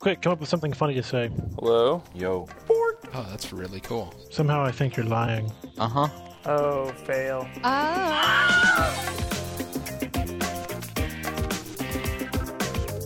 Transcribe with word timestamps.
Quick, 0.00 0.22
come 0.22 0.32
up 0.32 0.40
with 0.40 0.48
something 0.48 0.72
funny 0.72 0.94
to 0.94 1.02
say. 1.02 1.30
Hello? 1.58 2.02
Yo. 2.14 2.48
Oh, 2.70 3.26
that's 3.28 3.52
really 3.52 3.80
cool. 3.80 4.14
Somehow 4.30 4.64
I 4.64 4.72
think 4.72 4.96
you're 4.96 5.04
lying. 5.04 5.52
Uh 5.76 5.88
huh. 5.88 6.08
Oh, 6.46 6.86
fail. 7.04 7.46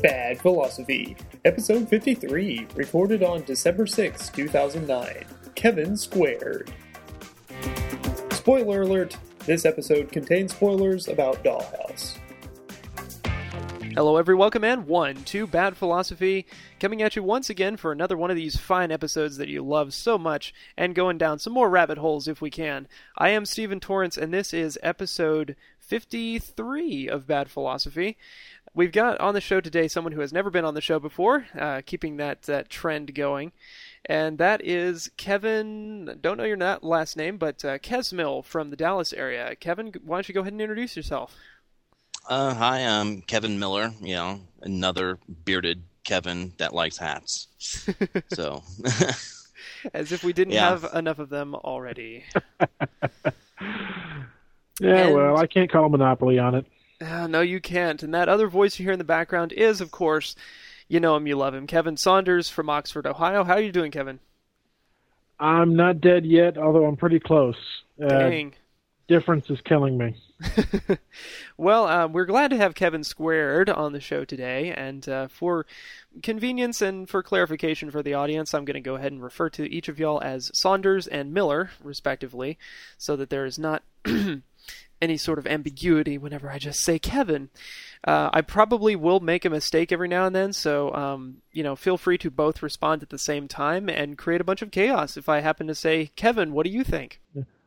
Bad 0.03 0.41
Philosophy, 0.41 1.17
Episode 1.45 1.89
53, 1.89 2.69
recorded 2.77 3.25
on 3.25 3.43
December 3.43 3.89
6, 3.89 4.29
2009. 4.29 5.25
Kevin 5.57 5.97
Squared. 5.97 6.73
Spoiler 8.31 8.83
alert 8.83 9.17
this 9.47 9.65
episode 9.65 10.13
contains 10.13 10.53
spoilers 10.53 11.09
about 11.09 11.43
Dollhouse. 11.43 11.84
Hello, 13.95 14.17
every 14.17 14.35
welcome 14.35 14.65
and 14.65 14.89
one 14.89 15.23
to 15.27 15.47
Bad 15.47 15.77
Philosophy, 15.77 16.47
coming 16.81 17.01
at 17.01 17.15
you 17.15 17.23
once 17.23 17.49
again 17.49 17.77
for 17.77 17.93
another 17.93 18.17
one 18.17 18.29
of 18.29 18.35
these 18.35 18.57
fine 18.57 18.91
episodes 18.91 19.37
that 19.37 19.47
you 19.47 19.63
love 19.63 19.95
so 19.95 20.19
much, 20.19 20.53
and 20.77 20.97
going 20.97 21.17
down 21.17 21.39
some 21.39 21.53
more 21.53 21.71
rabbit 21.71 21.99
holes 21.99 22.27
if 22.27 22.41
we 22.41 22.51
can. 22.51 22.89
I 23.17 23.29
am 23.29 23.47
Stephen 23.47 23.79
Torrance, 23.79 24.17
and 24.17 24.35
this 24.35 24.53
is 24.53 24.81
episode 24.83 25.55
53 25.79 27.09
of 27.09 27.29
Bad 27.29 27.49
Philosophy. 27.49 28.19
We've 28.75 28.91
got 28.91 29.21
on 29.21 29.35
the 29.35 29.41
show 29.41 29.61
today 29.61 29.87
someone 29.87 30.13
who 30.13 30.23
has 30.23 30.33
never 30.33 30.51
been 30.51 30.65
on 30.65 30.75
the 30.75 30.81
show 30.81 30.99
before, 30.99 31.47
uh, 31.57 31.83
keeping 31.87 32.17
that, 32.17 32.43
that 32.43 32.69
trend 32.69 33.15
going, 33.15 33.53
and 34.07 34.39
that 34.39 34.61
is 34.65 35.13
Kevin. 35.17 36.19
Don't 36.21 36.37
know 36.37 36.43
your 36.43 36.59
last 36.83 37.17
name, 37.17 37.37
but 37.37 37.65
uh, 37.65 37.79
Kesmill 37.79 38.45
from 38.45 38.71
the 38.71 38.77
Dallas 38.77 39.13
area. 39.13 39.55
Kevin, 39.55 39.95
why 40.03 40.17
don't 40.17 40.29
you 40.29 40.35
go 40.35 40.41
ahead 40.41 40.53
and 40.53 40.61
introduce 40.61 40.97
yourself? 40.97 41.37
Uh, 42.29 42.55
hi, 42.55 42.81
I'm 42.81 43.21
Kevin 43.23 43.59
Miller. 43.59 43.93
You 44.01 44.15
know, 44.15 44.41
another 44.63 45.19
bearded 45.45 45.83
Kevin 46.05 46.53
that 46.59 46.75
likes 46.75 46.97
hats. 46.99 47.49
so, 48.33 48.63
As 49.95 50.13
if 50.13 50.25
we 50.25 50.33
didn't 50.33 50.55
Yeah. 50.55 50.71
have 50.71 50.87
enough 50.95 51.19
of 51.19 51.29
them 51.29 51.55
already. 51.55 52.25
Yeah, 54.81 55.07
And- 55.07 55.15
well, 55.15 55.37
I 55.37 55.47
can't 55.47 55.71
call 55.71 55.85
a 55.85 55.89
monopoly 55.89 56.37
on 56.41 56.57
it. 56.57 56.67
Uh, 57.01 57.29
no, 57.29 57.43
you 57.43 57.61
can't. 57.61 58.03
And 58.03 58.13
that 58.13 58.29
other 58.29 58.49
voice 58.49 58.77
you 58.77 58.83
hear 58.85 58.93
in 58.93 58.99
the 58.99 59.05
background 59.05 59.53
is, 59.53 59.81
of 59.81 59.93
course, 59.93 60.35
you 60.89 60.99
know 60.99 61.15
him, 61.15 61.29
you 61.29 61.37
love 61.37 61.55
him, 61.55 61.69
Kevin 61.69 61.97
Saunders 61.97 62.51
from 62.51 62.69
Oxford, 62.69 63.07
Ohio. 63.07 63.45
How 63.45 63.53
are 63.55 63.61
you 63.61 63.71
doing, 63.71 63.93
Kevin? 63.93 64.19
I'm 65.39 65.77
not 65.77 66.01
dead 66.01 66.27
yet, 66.27 66.59
although 66.59 66.87
I'm 66.87 66.97
pretty 66.97 67.21
close. 67.21 67.55
Uh, 68.03 68.09
Dang. 68.09 68.55
difference 69.07 69.49
is 69.49 69.61
killing 69.61 69.97
me. 69.97 70.17
Well, 71.57 71.87
um, 71.87 72.13
we're 72.13 72.25
glad 72.25 72.51
to 72.51 72.57
have 72.57 72.75
Kevin 72.75 73.05
Squared 73.05 73.71
on 73.71 73.93
the 73.93 74.01
show 74.01 74.25
today, 74.25 74.75
and 74.77 75.09
uh, 75.09 75.29
for 75.29 75.67
convenience 76.21 76.83
and 76.83 77.09
for 77.09 77.23
clarification 77.23 77.93
for 77.93 78.03
the 78.03 78.15
audience, 78.15 78.53
I'm 78.53 78.65
going 78.65 78.75
to 78.75 78.81
go 78.81 78.97
ahead 78.97 79.13
and 79.13 79.23
refer 79.23 79.51
to 79.51 79.71
each 79.71 79.89
of 79.89 80.01
y'all 80.01 80.21
as 80.21 80.51
Saunders 80.53 81.07
and 81.07 81.33
Miller, 81.33 81.71
respectively, 81.81 82.59
so 82.99 83.15
that 83.15 83.31
there 83.31 83.45
is 83.45 83.57
not 83.57 83.85
any 85.01 85.17
sort 85.17 85.39
of 85.39 85.47
ambiguity 85.47 86.19
whenever 86.19 86.51
I 86.51 86.59
just 86.59 86.81
say 86.81 86.99
Kevin. 86.99 87.51
Uh, 88.03 88.31
I 88.33 88.41
probably 88.41 88.97
will 88.97 89.21
make 89.21 89.45
a 89.45 89.51
mistake 89.51 89.93
every 89.93 90.09
now 90.09 90.27
and 90.27 90.35
then, 90.35 90.53
so 90.53 90.93
um, 90.93 91.37
you 91.53 91.63
know, 91.63 91.77
feel 91.77 91.97
free 91.97 92.19
to 92.19 92.33
both 92.33 92.65
respond 92.65 93.05
at 93.05 93.11
the 93.11 93.19
same 93.19 93.47
time 93.47 93.89
and 93.89 94.19
create 94.19 94.41
a 94.41 94.45
bunch 94.45 94.61
of 94.61 94.73
chaos 94.73 95.17
if 95.17 95.29
I 95.29 95.39
happen 95.39 95.69
to 95.69 95.75
say 95.75 96.11
Kevin. 96.17 96.53
What 96.53 96.67
do 96.67 96.73
you 96.73 96.83
think? 96.83 97.21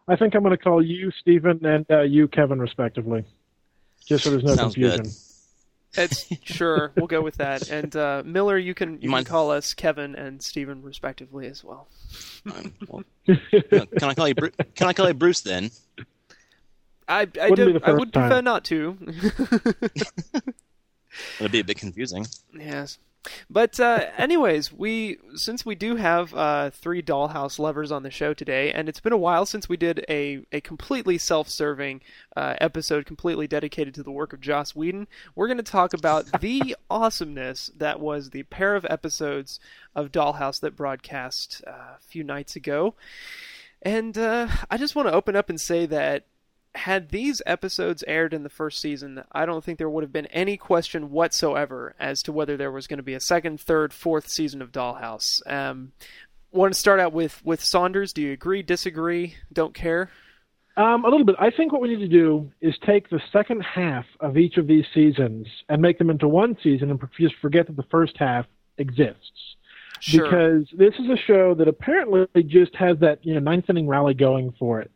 I 0.07 0.15
think 0.15 0.35
I'm 0.35 0.41
going 0.43 0.55
to 0.55 0.63
call 0.63 0.81
you 0.83 1.11
Stephen 1.19 1.65
and 1.65 1.85
uh, 1.89 2.01
you 2.01 2.27
Kevin, 2.27 2.59
respectively, 2.59 3.25
just 4.05 4.23
so 4.23 4.29
there's 4.31 4.43
no 4.43 4.55
Sounds 4.55 4.73
confusion. 4.75 5.03
good. 5.03 5.11
It's 5.95 6.27
sure 6.43 6.91
we'll 6.95 7.07
go 7.07 7.21
with 7.21 7.37
that. 7.37 7.69
And 7.69 7.95
uh, 7.95 8.21
Miller, 8.25 8.57
you 8.57 8.73
can 8.73 9.01
you, 9.01 9.09
can 9.09 9.23
call 9.23 9.51
us 9.51 9.73
Kevin 9.73 10.15
and 10.15 10.41
Stephen 10.41 10.81
respectively 10.83 11.47
as 11.47 11.63
well. 11.63 11.87
Um, 12.53 12.73
well, 12.87 13.03
can 13.25 13.87
I 14.03 14.13
call 14.13 14.27
you? 14.27 14.35
Bru- 14.35 14.51
Can 14.75 14.87
I 14.87 14.93
call 14.93 15.07
you 15.07 15.13
Bruce 15.13 15.41
then? 15.41 15.71
I 17.07 17.27
I, 17.41 17.49
Wouldn't 17.49 17.73
do, 17.73 17.79
I 17.83 17.91
would 17.93 18.13
time. 18.13 18.29
prefer 18.29 18.41
not 18.41 18.63
to. 18.65 18.97
It'll 21.39 21.49
be 21.51 21.59
a 21.59 21.63
bit 21.63 21.77
confusing. 21.77 22.25
yes. 22.53 22.99
But 23.49 23.79
uh, 23.79 24.05
anyways, 24.17 24.71
we 24.71 25.17
since 25.35 25.65
we 25.65 25.75
do 25.75 25.95
have 25.95 26.33
uh, 26.33 26.69
three 26.69 27.01
Dollhouse 27.01 27.59
lovers 27.59 27.91
on 27.91 28.03
the 28.03 28.11
show 28.11 28.33
today, 28.33 28.71
and 28.71 28.87
it's 28.87 28.99
been 28.99 29.13
a 29.13 29.17
while 29.17 29.45
since 29.45 29.67
we 29.67 29.77
did 29.77 30.05
a, 30.09 30.45
a 30.51 30.61
completely 30.61 31.17
self-serving 31.17 32.01
uh, 32.35 32.55
episode, 32.59 33.05
completely 33.05 33.47
dedicated 33.47 33.93
to 33.95 34.03
the 34.03 34.11
work 34.11 34.33
of 34.33 34.41
Joss 34.41 34.75
Whedon. 34.75 35.07
We're 35.35 35.47
going 35.47 35.57
to 35.57 35.63
talk 35.63 35.93
about 35.93 36.25
the 36.41 36.75
awesomeness 36.89 37.71
that 37.77 37.99
was 37.99 38.29
the 38.29 38.43
pair 38.43 38.75
of 38.75 38.85
episodes 38.89 39.59
of 39.95 40.11
Dollhouse 40.11 40.59
that 40.61 40.75
broadcast 40.75 41.63
uh, 41.67 41.95
a 41.97 41.99
few 42.01 42.23
nights 42.23 42.55
ago. 42.55 42.95
And 43.81 44.17
uh, 44.17 44.47
I 44.71 44.77
just 44.77 44.95
want 44.95 45.07
to 45.07 45.13
open 45.13 45.35
up 45.35 45.49
and 45.49 45.59
say 45.61 45.85
that 45.85 46.25
had 46.77 47.09
these 47.09 47.41
episodes 47.45 48.03
aired 48.07 48.33
in 48.33 48.43
the 48.43 48.49
first 48.49 48.79
season, 48.79 49.23
I 49.31 49.45
don't 49.45 49.63
think 49.63 49.77
there 49.77 49.89
would 49.89 50.03
have 50.03 50.13
been 50.13 50.27
any 50.27 50.57
question 50.57 51.11
whatsoever 51.11 51.95
as 51.99 52.21
to 52.23 52.31
whether 52.31 52.57
there 52.57 52.71
was 52.71 52.87
going 52.87 52.97
to 52.97 53.03
be 53.03 53.13
a 53.13 53.19
second, 53.19 53.59
third, 53.59 53.93
fourth 53.93 54.29
season 54.29 54.61
of 54.61 54.71
Dollhouse. 54.71 55.41
Um, 55.51 55.91
want 56.51 56.73
to 56.73 56.79
start 56.79 56.99
out 56.99 57.13
with 57.13 57.43
with 57.45 57.63
Saunders? 57.63 58.13
Do 58.13 58.21
you 58.21 58.31
agree? 58.31 58.61
Disagree? 58.63 59.35
Don't 59.51 59.73
care? 59.73 60.09
Um, 60.77 61.05
a 61.05 61.09
little 61.09 61.25
bit. 61.25 61.35
I 61.39 61.49
think 61.49 61.71
what 61.71 61.81
we 61.81 61.89
need 61.89 62.01
to 62.01 62.07
do 62.07 62.51
is 62.61 62.75
take 62.85 63.09
the 63.09 63.19
second 63.33 63.61
half 63.61 64.05
of 64.19 64.37
each 64.37 64.57
of 64.57 64.67
these 64.67 64.85
seasons 64.93 65.47
and 65.69 65.81
make 65.81 65.97
them 65.97 66.11
into 66.11 66.27
one 66.27 66.55
season 66.61 66.91
and 66.91 66.99
just 67.19 67.35
forget 67.41 67.65
that 67.65 67.75
the 67.75 67.85
first 67.89 68.15
half 68.17 68.45
exists. 68.77 69.55
Sure. 69.99 70.25
Because 70.25 70.67
this 70.77 70.93
is 70.99 71.09
a 71.09 71.17
show 71.17 71.55
that 71.55 71.67
apparently 71.67 72.27
just 72.43 72.75
has 72.75 72.99
that 72.99 73.25
you 73.25 73.33
know 73.33 73.39
ninth 73.39 73.69
inning 73.69 73.87
rally 73.87 74.13
going 74.13 74.53
for 74.59 74.79
it. 74.79 74.91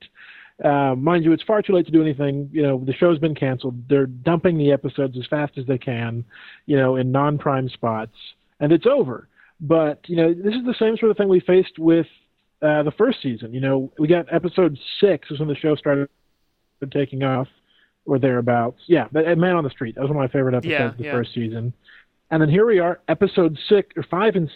Uh, 0.63 0.95
mind 0.95 1.23
you, 1.23 1.31
it's 1.31 1.43
far 1.43 1.61
too 1.61 1.73
late 1.73 1.85
to 1.87 1.91
do 1.91 2.01
anything. 2.01 2.49
You 2.51 2.61
know, 2.61 2.83
the 2.85 2.93
show's 2.93 3.17
been 3.17 3.33
canceled. 3.35 3.87
They're 3.89 4.05
dumping 4.05 4.57
the 4.57 4.71
episodes 4.71 5.17
as 5.17 5.25
fast 5.27 5.57
as 5.57 5.65
they 5.65 5.77
can, 5.77 6.23
you 6.67 6.77
know, 6.77 6.97
in 6.97 7.11
non-prime 7.11 7.69
spots, 7.69 8.15
and 8.59 8.71
it's 8.71 8.85
over. 8.85 9.27
But 9.59 10.07
you 10.07 10.15
know, 10.15 10.33
this 10.33 10.53
is 10.53 10.65
the 10.65 10.75
same 10.77 10.97
sort 10.97 11.11
of 11.11 11.17
thing 11.17 11.29
we 11.29 11.39
faced 11.39 11.79
with 11.79 12.07
uh, 12.61 12.83
the 12.83 12.91
first 12.91 13.21
season. 13.21 13.53
You 13.53 13.61
know, 13.61 13.91
we 13.97 14.07
got 14.07 14.31
episode 14.31 14.77
six 14.99 15.31
is 15.31 15.39
when 15.39 15.47
the 15.47 15.55
show 15.55 15.75
started 15.75 16.09
taking 16.91 17.23
off, 17.23 17.47
or 18.05 18.19
thereabouts. 18.19 18.81
Yeah, 18.87 19.07
but 19.11 19.27
uh, 19.27 19.35
Man 19.35 19.55
on 19.55 19.63
the 19.63 19.69
Street. 19.69 19.95
That 19.95 20.01
was 20.01 20.09
one 20.09 20.17
of 20.17 20.29
my 20.29 20.31
favorite 20.31 20.55
episodes 20.55 20.71
Yeah, 20.79 20.87
of 20.89 20.97
the 20.97 21.03
yeah. 21.05 21.11
first 21.11 21.33
season. 21.33 21.73
And 22.29 22.41
then 22.41 22.49
here 22.49 22.65
we 22.65 22.79
are, 22.79 23.01
episode 23.07 23.57
six 23.67 23.89
or 23.97 24.03
five 24.03 24.35
and 24.35 24.49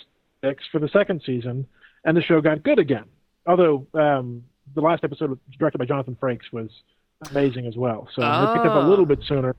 six 0.44 0.64
for 0.72 0.80
the 0.80 0.88
second 0.90 1.22
season, 1.26 1.68
and 2.04 2.16
the 2.16 2.22
show 2.22 2.42
got 2.42 2.64
good 2.64 2.80
again. 2.80 3.06
Although 3.46 3.86
um, 3.94 4.44
the 4.74 4.82
last 4.82 5.04
episode, 5.04 5.38
directed 5.60 5.78
by 5.78 5.86
Jonathan 5.86 6.18
Frakes, 6.20 6.52
was 6.52 6.70
amazing 7.32 7.66
as 7.66 7.76
well. 7.76 8.08
So 8.16 8.22
they 8.22 8.28
picked 8.54 8.66
up 8.66 8.74
Ah. 8.74 8.86
a 8.86 8.90
little 8.90 9.06
bit 9.06 9.20
sooner. 9.28 9.56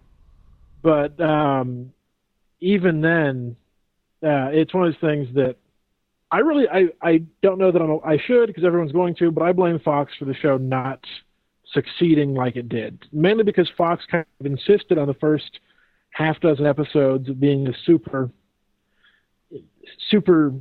But 0.82 1.18
um, 1.20 1.92
even 2.60 3.00
then, 3.00 3.56
uh, 4.22 4.50
it's 4.52 4.72
one 4.74 4.86
of 4.86 4.92
those 4.92 5.00
things 5.00 5.34
that 5.34 5.56
I 6.30 6.38
really 6.40 6.68
I, 6.68 6.88
I 7.02 7.22
don't 7.42 7.58
know 7.58 7.70
that 7.70 7.80
I'm, 7.80 7.98
I 8.04 8.18
should 8.26 8.46
because 8.48 8.64
everyone's 8.64 8.92
going 8.92 9.14
to, 9.16 9.30
but 9.30 9.42
I 9.42 9.52
blame 9.52 9.78
Fox 9.78 10.12
for 10.18 10.24
the 10.24 10.34
show 10.34 10.56
not 10.56 11.04
succeeding 11.72 12.34
like 12.34 12.56
it 12.56 12.68
did. 12.68 13.04
Mainly 13.12 13.44
because 13.44 13.68
Fox 13.76 14.04
kind 14.10 14.24
of 14.40 14.46
insisted 14.46 14.98
on 14.98 15.06
the 15.06 15.14
first 15.14 15.60
half 16.10 16.38
dozen 16.40 16.66
episodes 16.66 17.28
of 17.28 17.38
being 17.40 17.64
the 17.64 17.74
super 17.84 18.30
super 20.10 20.52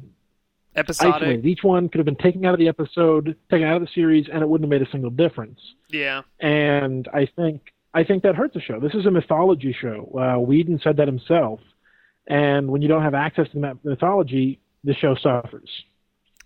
Episodic. 0.76 1.16
isolated. 1.16 1.46
Each 1.46 1.64
one 1.64 1.90
could 1.90 2.00
have 2.00 2.06
been 2.06 2.16
taken 2.16 2.46
out 2.46 2.54
of 2.54 2.60
the 2.60 2.68
episode, 2.68 3.36
taken 3.50 3.68
out 3.68 3.78
of 3.78 3.82
the 3.82 3.94
series, 3.94 4.28
and 4.32 4.42
it 4.42 4.50
wouldn't 4.50 4.72
have 4.72 4.80
made 4.80 4.88
a 4.88 4.92
single 4.92 5.10
difference. 5.10 5.60
Yeah. 5.90 6.22
And 6.40 7.08
I 7.14 7.28
think 7.36 7.74
I 7.94 8.04
think 8.04 8.24
that 8.24 8.36
hurts 8.36 8.54
the 8.54 8.62
show. 8.62 8.80
This 8.80 8.94
is 8.94 9.06
a 9.06 9.12
mythology 9.12 9.76
show. 9.80 10.12
Uh, 10.14 10.40
Whedon 10.40 10.80
said 10.84 10.98
that 10.98 11.08
himself. 11.08 11.62
And 12.28 12.70
when 12.70 12.82
you 12.82 12.88
don't 12.88 13.04
have 13.04 13.14
access 13.14 13.48
to 13.52 13.60
that 13.60 13.84
mythology, 13.86 14.60
the 14.84 14.94
show 14.94 15.16
suffers. 15.16 15.70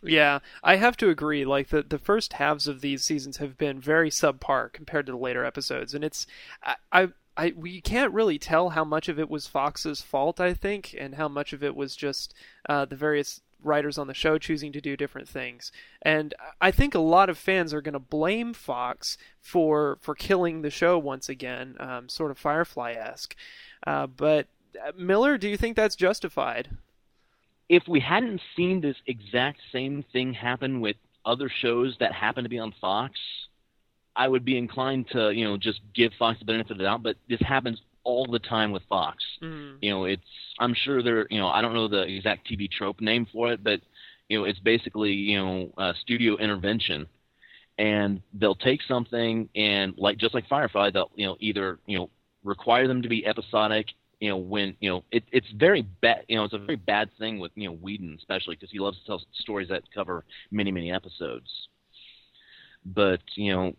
Yeah, 0.03 0.39
I 0.63 0.77
have 0.77 0.95
to 0.97 1.09
agree. 1.09 1.43
Like 1.45 1.69
the 1.69 1.83
the 1.83 1.97
first 1.97 2.33
halves 2.33 2.67
of 2.67 2.81
these 2.81 3.03
seasons 3.03 3.37
have 3.37 3.57
been 3.57 3.81
very 3.81 4.09
subpar 4.09 4.71
compared 4.71 5.05
to 5.07 5.11
the 5.11 5.17
later 5.17 5.43
episodes, 5.43 5.93
and 5.93 6.03
it's 6.03 6.25
I. 6.63 6.75
I 6.91 7.07
I, 7.39 7.53
we 7.55 7.81
can't 7.81 8.13
really 8.13 8.37
tell 8.37 8.69
how 8.69 8.83
much 8.83 9.07
of 9.07 9.19
it 9.19 9.29
was 9.29 9.47
Fox's 9.47 10.01
fault, 10.01 10.39
I 10.39 10.53
think, 10.53 10.95
and 10.97 11.15
how 11.15 11.27
much 11.27 11.53
of 11.53 11.63
it 11.63 11.75
was 11.75 11.95
just 11.95 12.33
uh, 12.67 12.85
the 12.85 12.95
various 12.95 13.41
writers 13.61 13.97
on 13.97 14.07
the 14.07 14.13
show 14.13 14.37
choosing 14.37 14.71
to 14.71 14.81
do 14.81 14.95
different 14.95 15.27
things. 15.27 15.71
And 16.01 16.33
I 16.61 16.71
think 16.71 16.95
a 16.95 16.99
lot 16.99 17.29
of 17.29 17.37
fans 17.37 17.73
are 17.73 17.81
going 17.81 17.93
to 17.93 17.99
blame 17.99 18.53
Fox 18.53 19.17
for 19.41 19.97
for 20.01 20.15
killing 20.15 20.61
the 20.61 20.69
show 20.69 20.97
once 20.97 21.29
again, 21.29 21.75
um, 21.79 22.09
sort 22.09 22.31
of 22.31 22.37
Firefly 22.37 22.93
esque. 22.93 23.35
Uh, 23.85 24.07
but 24.07 24.47
uh, 24.75 24.91
Miller, 24.97 25.37
do 25.37 25.47
you 25.49 25.57
think 25.57 25.75
that's 25.75 25.95
justified? 25.95 26.69
if 27.69 27.87
we 27.87 27.99
hadn't 27.99 28.41
seen 28.57 28.81
this 28.81 28.97
exact 29.05 29.59
same 29.71 30.03
thing 30.11 30.33
happen 30.33 30.81
with 30.81 30.95
other 31.23 31.49
shows 31.49 31.95
that 31.99 32.11
happen 32.11 32.43
to 32.43 32.49
be 32.49 32.57
on 32.57 32.73
Fox, 32.81 33.19
I 34.19 34.27
would 34.27 34.43
be 34.43 34.57
inclined 34.57 35.07
to, 35.13 35.31
you 35.31 35.45
know, 35.45 35.55
just 35.55 35.79
give 35.95 36.11
Fox 36.19 36.37
the 36.39 36.45
benefit 36.45 36.73
of 36.73 36.77
the 36.77 36.83
doubt. 36.83 37.01
But 37.01 37.15
this 37.29 37.39
happens 37.39 37.81
all 38.03 38.27
the 38.29 38.39
time 38.39 38.73
with 38.73 38.83
Fox. 38.89 39.23
Mm. 39.41 39.77
You 39.81 39.91
know, 39.91 40.03
it's 40.03 40.21
I'm 40.59 40.73
sure 40.73 41.01
they're 41.01 41.25
you 41.29 41.39
know 41.39 41.47
I 41.47 41.61
don't 41.61 41.73
know 41.73 41.87
the 41.87 42.01
exact 42.01 42.49
TV 42.51 42.69
trope 42.69 42.99
name 42.99 43.25
for 43.31 43.53
it, 43.53 43.63
but 43.63 43.79
you 44.27 44.37
know 44.37 44.43
it's 44.43 44.59
basically 44.59 45.13
you 45.13 45.37
know 45.37 45.73
uh, 45.77 45.93
studio 46.01 46.35
intervention, 46.35 47.07
and 47.77 48.21
they'll 48.33 48.55
take 48.55 48.81
something 48.85 49.47
and 49.55 49.93
like 49.97 50.17
just 50.17 50.33
like 50.33 50.47
Firefly, 50.49 50.89
they'll 50.91 51.11
you 51.15 51.25
know 51.25 51.37
either 51.39 51.79
you 51.85 51.97
know 51.97 52.09
require 52.43 52.89
them 52.89 53.01
to 53.01 53.07
be 53.07 53.25
episodic. 53.25 53.87
You 54.19 54.31
know 54.31 54.37
when 54.37 54.75
you 54.81 54.89
know 54.89 55.03
it, 55.11 55.23
it's 55.31 55.47
very 55.55 55.83
bad. 56.01 56.25
You 56.27 56.37
know 56.37 56.43
it's 56.43 56.53
a 56.53 56.57
very 56.57 56.75
bad 56.75 57.09
thing 57.17 57.39
with 57.39 57.53
you 57.55 57.69
know 57.69 57.75
Whedon 57.75 58.17
especially 58.19 58.55
because 58.55 58.69
he 58.69 58.79
loves 58.79 58.99
to 58.99 59.05
tell 59.05 59.21
stories 59.33 59.69
that 59.69 59.83
cover 59.93 60.25
many 60.51 60.73
many 60.73 60.91
episodes. 60.91 61.49
But 62.85 63.21
you 63.35 63.55
know 63.55 63.75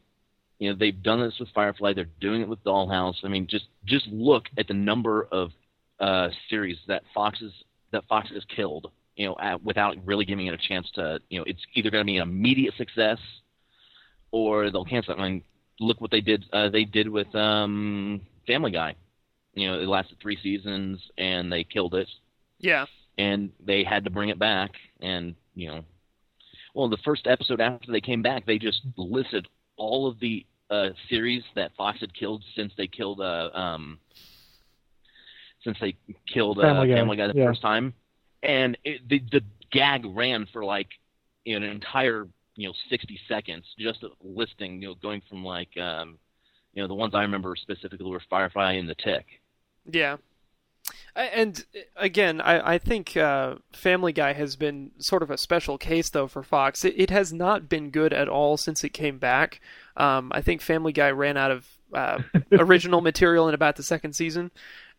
you 0.61 0.71
know 0.71 0.77
they've 0.79 1.03
done 1.03 1.21
this 1.21 1.35
with 1.41 1.49
Firefly. 1.53 1.95
They're 1.95 2.07
doing 2.21 2.43
it 2.43 2.49
with 2.49 2.63
Dollhouse. 2.63 3.17
I 3.25 3.29
mean, 3.29 3.49
just 3.49 3.65
just 3.85 4.07
look 4.07 4.45
at 4.57 4.69
the 4.69 4.75
number 4.75 5.27
of 5.33 5.51
uh, 5.99 6.29
series 6.49 6.77
that 6.87 7.03
Fox 7.13 7.41
is 7.43 7.53
that 7.91 8.05
Fox 8.09 8.29
has 8.33 8.45
killed. 8.55 8.93
You 9.17 9.27
know, 9.27 9.37
at, 9.41 9.63
without 9.63 9.97
really 10.07 10.25
giving 10.25 10.47
it 10.47 10.55
a 10.55 10.69
chance 10.69 10.89
to. 10.95 11.19
You 11.29 11.41
know, 11.41 11.45
it's 11.47 11.61
either 11.75 11.91
going 11.91 12.03
to 12.03 12.07
be 12.07 12.17
an 12.19 12.23
immediate 12.23 12.75
success 12.77 13.19
or 14.31 14.71
they'll 14.71 14.85
cancel 14.85 15.15
it. 15.15 15.19
I 15.19 15.29
mean, 15.29 15.43
look 15.81 16.01
what 16.01 16.11
they 16.11 16.21
did. 16.21 16.45
Uh, 16.53 16.69
they 16.69 16.85
did 16.85 17.09
with 17.09 17.35
um, 17.35 18.21
Family 18.47 18.71
Guy. 18.71 18.95
You 19.55 19.69
know, 19.69 19.81
it 19.81 19.89
lasted 19.89 20.19
three 20.23 20.39
seasons 20.43 21.01
and 21.19 21.53
they 21.53 21.65
killed 21.65 21.95
it, 21.95 22.09
Yeah. 22.61 22.87
and 23.19 23.51
they 23.65 23.83
had 23.83 24.05
to 24.05 24.11
bring 24.11 24.29
it 24.29 24.39
back. 24.39 24.71
And 25.01 25.35
you 25.55 25.69
know, 25.69 25.85
well, 26.75 26.89
the 26.89 26.97
first 27.05 27.27
episode 27.27 27.61
after 27.61 27.91
they 27.91 28.01
came 28.01 28.23
back, 28.23 28.47
they 28.47 28.59
just 28.59 28.83
listed 28.97 29.49
all 29.77 30.07
of 30.07 30.21
the 30.21 30.47
uh, 30.71 30.91
series 31.09 31.43
that 31.57 31.73
Fox 31.77 32.01
had 32.01 32.15
killed 32.15 32.43
since 32.55 32.73
they 32.77 32.87
killed 32.87 33.21
uh, 33.21 33.51
um, 33.53 33.99
since 35.65 35.77
they 35.81 35.97
killed 36.33 36.59
uh, 36.59 36.63
Family 36.63 36.89
Guy, 36.89 36.95
Family 36.95 37.17
Guy 37.17 37.27
the 37.27 37.35
yeah. 37.35 37.47
first 37.47 37.63
time, 37.63 37.93
and 38.43 38.79
it, 38.85 39.09
the 39.09 39.23
the 39.33 39.41
gag 39.73 40.05
ran 40.07 40.47
for 40.53 40.65
like 40.65 40.89
you 41.45 41.59
know, 41.59 41.67
an 41.67 41.73
entire 41.73 42.27
you 42.57 42.69
know 42.69 42.75
60 42.89 43.19
seconds 43.29 43.65
just 43.79 44.05
listing 44.23 44.83
you 44.83 44.89
know 44.89 44.95
going 44.95 45.23
from 45.29 45.45
like 45.45 45.77
um, 45.79 46.19
you 46.73 46.83
know 46.83 46.89
the 46.89 46.95
ones 46.95 47.15
I 47.15 47.23
remember 47.23 47.55
specifically 47.57 48.11
were 48.11 48.23
Firefly 48.31 48.73
and 48.75 48.89
the 48.89 48.95
Tick. 48.95 49.27
Yeah. 49.91 50.17
And 51.17 51.65
uh, 51.75 51.81
again, 51.97 52.41
I, 52.41 52.75
I 52.75 52.79
think 52.79 53.17
uh, 53.17 53.57
Family 53.73 54.13
Guy 54.13 54.33
has 54.33 54.57
been 54.57 54.93
sort 54.99 55.23
of 55.23 55.31
a 55.31 55.39
special 55.39 55.79
case, 55.79 56.11
though, 56.11 56.27
for 56.27 56.43
Fox. 56.43 56.85
It, 56.85 56.95
it 56.97 57.11
has 57.11 57.33
not 57.33 57.69
been 57.69 57.91
good 57.91 58.13
at 58.13 58.29
all 58.29 58.57
since 58.57 58.85
it 58.85 58.91
came 58.91 59.19
back. 59.19 59.61
Um, 59.97 60.31
I 60.35 60.41
think 60.41 60.63
Family 60.63 60.93
Guy 60.93 61.11
ran 61.11 61.37
out 61.37 61.51
of 61.51 61.67
uh, 61.93 62.23
original 62.53 63.01
material 63.01 63.49
in 63.49 63.55
about 63.55 63.77
the 63.77 63.83
second 63.83 64.15
season. 64.15 64.51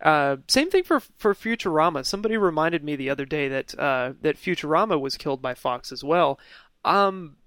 Uh, 0.01 0.37
same 0.47 0.69
thing 0.69 0.83
for 0.83 0.99
for 0.99 1.33
Futurama. 1.33 2.05
Somebody 2.05 2.37
reminded 2.37 2.83
me 2.83 2.95
the 2.95 3.09
other 3.09 3.25
day 3.25 3.47
that 3.47 3.77
uh, 3.77 4.13
that 4.21 4.37
Futurama 4.37 4.99
was 4.99 5.15
killed 5.15 5.41
by 5.41 5.53
Fox 5.53 5.91
as 5.91 6.03
well. 6.03 6.39
Um, 6.83 7.37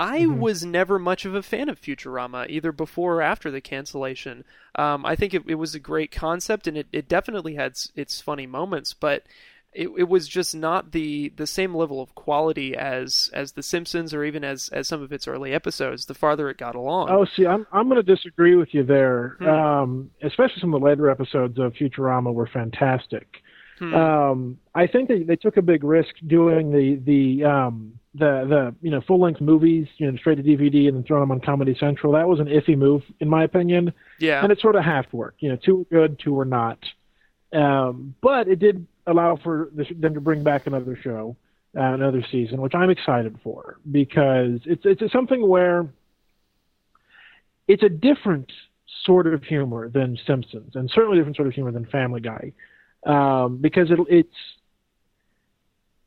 I 0.00 0.26
was 0.26 0.64
never 0.64 0.98
much 0.98 1.24
of 1.24 1.34
a 1.34 1.42
fan 1.42 1.68
of 1.68 1.80
Futurama, 1.80 2.48
either 2.48 2.72
before 2.72 3.16
or 3.16 3.22
after 3.22 3.50
the 3.50 3.60
cancellation. 3.60 4.44
Um, 4.74 5.04
I 5.04 5.14
think 5.14 5.34
it, 5.34 5.42
it 5.46 5.56
was 5.56 5.74
a 5.74 5.80
great 5.80 6.10
concept, 6.10 6.66
and 6.66 6.78
it, 6.78 6.86
it 6.90 7.08
definitely 7.08 7.56
had 7.56 7.74
its 7.94 8.20
funny 8.20 8.46
moments, 8.46 8.94
but 8.94 9.24
it, 9.72 9.88
it 9.98 10.08
was 10.08 10.26
just 10.26 10.54
not 10.54 10.92
the, 10.92 11.28
the 11.36 11.46
same 11.46 11.74
level 11.74 12.00
of 12.00 12.14
quality 12.14 12.74
as 12.74 13.28
as 13.32 13.52
The 13.52 13.62
Simpsons 13.62 14.12
or 14.14 14.24
even 14.24 14.42
as, 14.42 14.68
as 14.72 14.88
some 14.88 15.02
of 15.02 15.12
its 15.12 15.28
early 15.28 15.52
episodes. 15.52 16.06
The 16.06 16.14
farther 16.14 16.48
it 16.48 16.56
got 16.56 16.74
along. 16.74 17.10
Oh, 17.10 17.26
see, 17.36 17.46
I'm 17.46 17.66
I'm 17.70 17.88
going 17.88 18.02
to 18.04 18.14
disagree 18.14 18.56
with 18.56 18.72
you 18.72 18.84
there. 18.84 19.36
Hmm. 19.38 19.48
Um, 19.48 20.10
especially 20.22 20.60
some 20.60 20.74
of 20.74 20.80
the 20.80 20.86
later 20.86 21.10
episodes 21.10 21.58
of 21.58 21.74
Futurama 21.74 22.32
were 22.32 22.48
fantastic. 22.48 23.28
Hmm. 23.78 23.94
Um, 23.94 24.58
I 24.74 24.86
think 24.86 25.08
they 25.08 25.22
they 25.22 25.36
took 25.36 25.56
a 25.56 25.62
big 25.62 25.84
risk 25.84 26.14
doing 26.26 26.72
the 26.72 27.00
the 27.04 27.44
um, 27.44 27.99
the 28.14 28.44
the 28.48 28.74
you 28.82 28.90
know 28.90 29.00
full 29.00 29.20
length 29.20 29.40
movies, 29.40 29.86
you 29.98 30.10
know, 30.10 30.16
straight 30.18 30.36
to 30.36 30.42
DVD 30.42 30.88
and 30.88 30.96
then 30.96 31.04
throwing 31.04 31.22
them 31.22 31.30
on 31.30 31.40
Comedy 31.40 31.76
Central. 31.78 32.12
That 32.12 32.28
was 32.28 32.40
an 32.40 32.46
iffy 32.46 32.76
move, 32.76 33.02
in 33.20 33.28
my 33.28 33.44
opinion, 33.44 33.92
yeah, 34.18 34.42
and 34.42 34.50
it 34.50 34.60
sort 34.60 34.76
of 34.76 34.84
half 34.84 35.12
worked. 35.12 35.42
You 35.42 35.50
know, 35.50 35.56
two 35.56 35.76
were 35.78 35.84
good, 35.84 36.18
two 36.18 36.34
were 36.34 36.44
not. 36.44 36.78
Um, 37.52 38.14
but 38.20 38.48
it 38.48 38.58
did 38.58 38.86
allow 39.06 39.36
for 39.36 39.70
the, 39.74 39.84
them 39.94 40.14
to 40.14 40.20
bring 40.20 40.42
back 40.42 40.66
another 40.66 40.96
show, 40.96 41.36
uh, 41.76 41.82
another 41.82 42.24
season, 42.30 42.60
which 42.60 42.74
I'm 42.74 42.90
excited 42.90 43.38
for 43.42 43.78
because 43.90 44.60
it's 44.64 44.82
it's 44.84 45.12
something 45.12 45.46
where 45.46 45.88
it's 47.68 47.82
a 47.84 47.88
different 47.88 48.50
sort 49.04 49.28
of 49.28 49.44
humor 49.44 49.88
than 49.88 50.18
Simpsons, 50.26 50.74
and 50.74 50.90
certainly 50.92 51.18
a 51.18 51.20
different 51.20 51.36
sort 51.36 51.48
of 51.48 51.54
humor 51.54 51.70
than 51.70 51.86
Family 51.86 52.20
Guy, 52.20 52.52
um, 53.06 53.58
because 53.58 53.90
it, 53.90 53.98
it's 54.08 54.36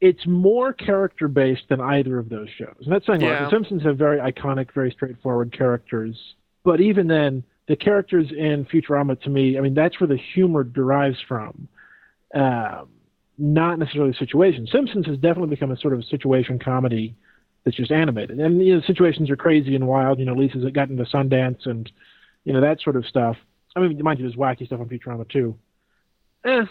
it's 0.04 0.28
more 0.28 0.74
character 0.74 1.30
based 1.30 1.64
than 1.70 1.80
either 1.80 2.20
of 2.20 2.28
those 2.28 2.50
shows. 2.58 2.76
And 2.82 2.92
that's 2.92 3.06
saying 3.06 3.24
a 3.24 3.26
lot. 3.44 3.50
The 3.50 3.56
Simpsons 3.56 3.84
have 3.84 3.98
very 3.98 4.20
iconic, 4.20 4.74
very 4.74 4.92
straightforward 4.92 5.58
characters, 5.58 6.18
but 6.66 6.82
even 6.82 7.08
then, 7.08 7.42
the 7.70 7.78
characters 7.78 8.28
in 8.30 8.66
Futurama, 8.66 9.20
to 9.22 9.30
me, 9.30 9.58
I 9.58 9.62
mean, 9.62 9.74
that's 9.74 9.98
where 10.02 10.10
the 10.10 10.20
humor 10.34 10.66
derives 10.66 11.20
from. 11.26 11.70
Um, 12.36 12.90
not 13.38 13.80
necessarily 13.80 14.12
the 14.12 14.18
situation. 14.18 14.68
Simpsons 14.70 15.06
has 15.06 15.18
definitely 15.20 15.56
become 15.56 15.72
a 15.72 15.78
sort 15.78 15.94
of 15.94 16.02
a 16.02 16.04
situation 16.04 16.60
comedy 16.60 17.16
that's 17.64 17.78
just 17.78 17.92
animated. 17.92 18.42
And 18.42 18.62
you 18.62 18.76
know, 18.76 18.82
situations 18.82 19.30
are 19.30 19.38
crazy 19.38 19.74
and 19.74 19.88
wild. 19.88 20.20
You 20.20 20.26
know, 20.26 20.34
Lisa's 20.34 20.70
gotten 20.74 20.98
to 20.98 21.06
Sundance 21.06 21.66
and 21.66 21.90
you 22.44 22.52
know 22.52 22.60
that 22.60 22.82
sort 22.82 22.98
of 22.98 23.06
stuff. 23.06 23.38
I 23.74 23.80
mean, 23.80 23.98
mind 24.04 24.20
you, 24.20 24.28
there's 24.28 24.36
wacky 24.36 24.66
stuff 24.66 24.82
on 24.82 24.90
Futurama 24.90 25.30
too. 25.30 25.58
Eh, 26.44 26.66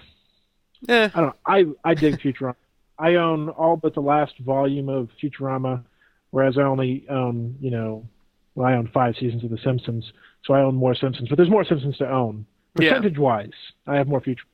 Eh, 0.88 1.08
I 1.14 1.20
don't 1.20 1.28
know. 1.28 1.34
I 1.46 1.64
I 1.84 1.94
dig 1.94 2.20
Futurama. 2.20 2.56
I 3.02 3.16
own 3.16 3.48
all 3.50 3.76
but 3.76 3.94
the 3.94 4.00
last 4.00 4.34
volume 4.38 4.88
of 4.88 5.08
Futurama, 5.20 5.84
whereas 6.30 6.56
I 6.56 6.62
only 6.62 7.04
own 7.08 7.56
you 7.60 7.70
know, 7.70 8.06
well, 8.54 8.66
I 8.68 8.74
own 8.74 8.88
five 8.94 9.14
seasons 9.18 9.44
of 9.44 9.50
The 9.50 9.58
Simpsons, 9.58 10.12
so 10.44 10.54
I 10.54 10.60
own 10.60 10.76
more 10.76 10.94
Simpsons. 10.94 11.28
But 11.28 11.36
there's 11.36 11.50
more 11.50 11.64
Simpsons 11.64 11.96
to 11.98 12.08
own. 12.10 12.46
Percentage 12.74 13.18
wise, 13.18 13.50
I 13.86 13.96
have 13.96 14.08
more 14.08 14.20
Futurama. 14.20 14.46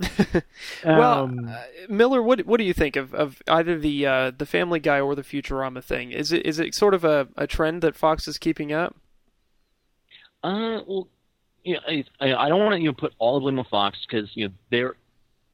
well, 0.84 1.24
Um, 1.24 1.48
uh, 1.48 1.64
Miller, 1.88 2.22
what 2.22 2.46
what 2.46 2.58
do 2.58 2.64
you 2.64 2.74
think 2.74 2.96
of, 2.96 3.14
of 3.14 3.42
either 3.48 3.78
the 3.78 4.06
uh, 4.06 4.30
the 4.36 4.46
Family 4.46 4.80
Guy 4.80 5.00
or 5.00 5.14
the 5.14 5.22
Futurama 5.22 5.82
thing? 5.82 6.12
Is 6.12 6.30
it 6.32 6.46
is 6.46 6.58
it 6.60 6.74
sort 6.74 6.94
of 6.94 7.04
a, 7.04 7.28
a 7.36 7.46
trend 7.46 7.82
that 7.82 7.96
Fox 7.96 8.28
is 8.28 8.38
keeping 8.38 8.72
up? 8.72 8.96
Uh, 10.44 10.80
well, 10.86 11.08
you 11.64 11.74
know, 11.74 11.80
I, 11.88 12.04
I 12.20 12.44
I 12.44 12.48
don't 12.48 12.60
want 12.60 12.74
to 12.74 12.80
you 12.80 12.88
know 12.88 12.94
put 12.94 13.12
all 13.18 13.34
the 13.34 13.40
blame 13.40 13.58
on 13.58 13.64
Fox 13.64 13.98
because 14.08 14.30
you 14.34 14.48
know 14.48 14.54
there, 14.70 14.94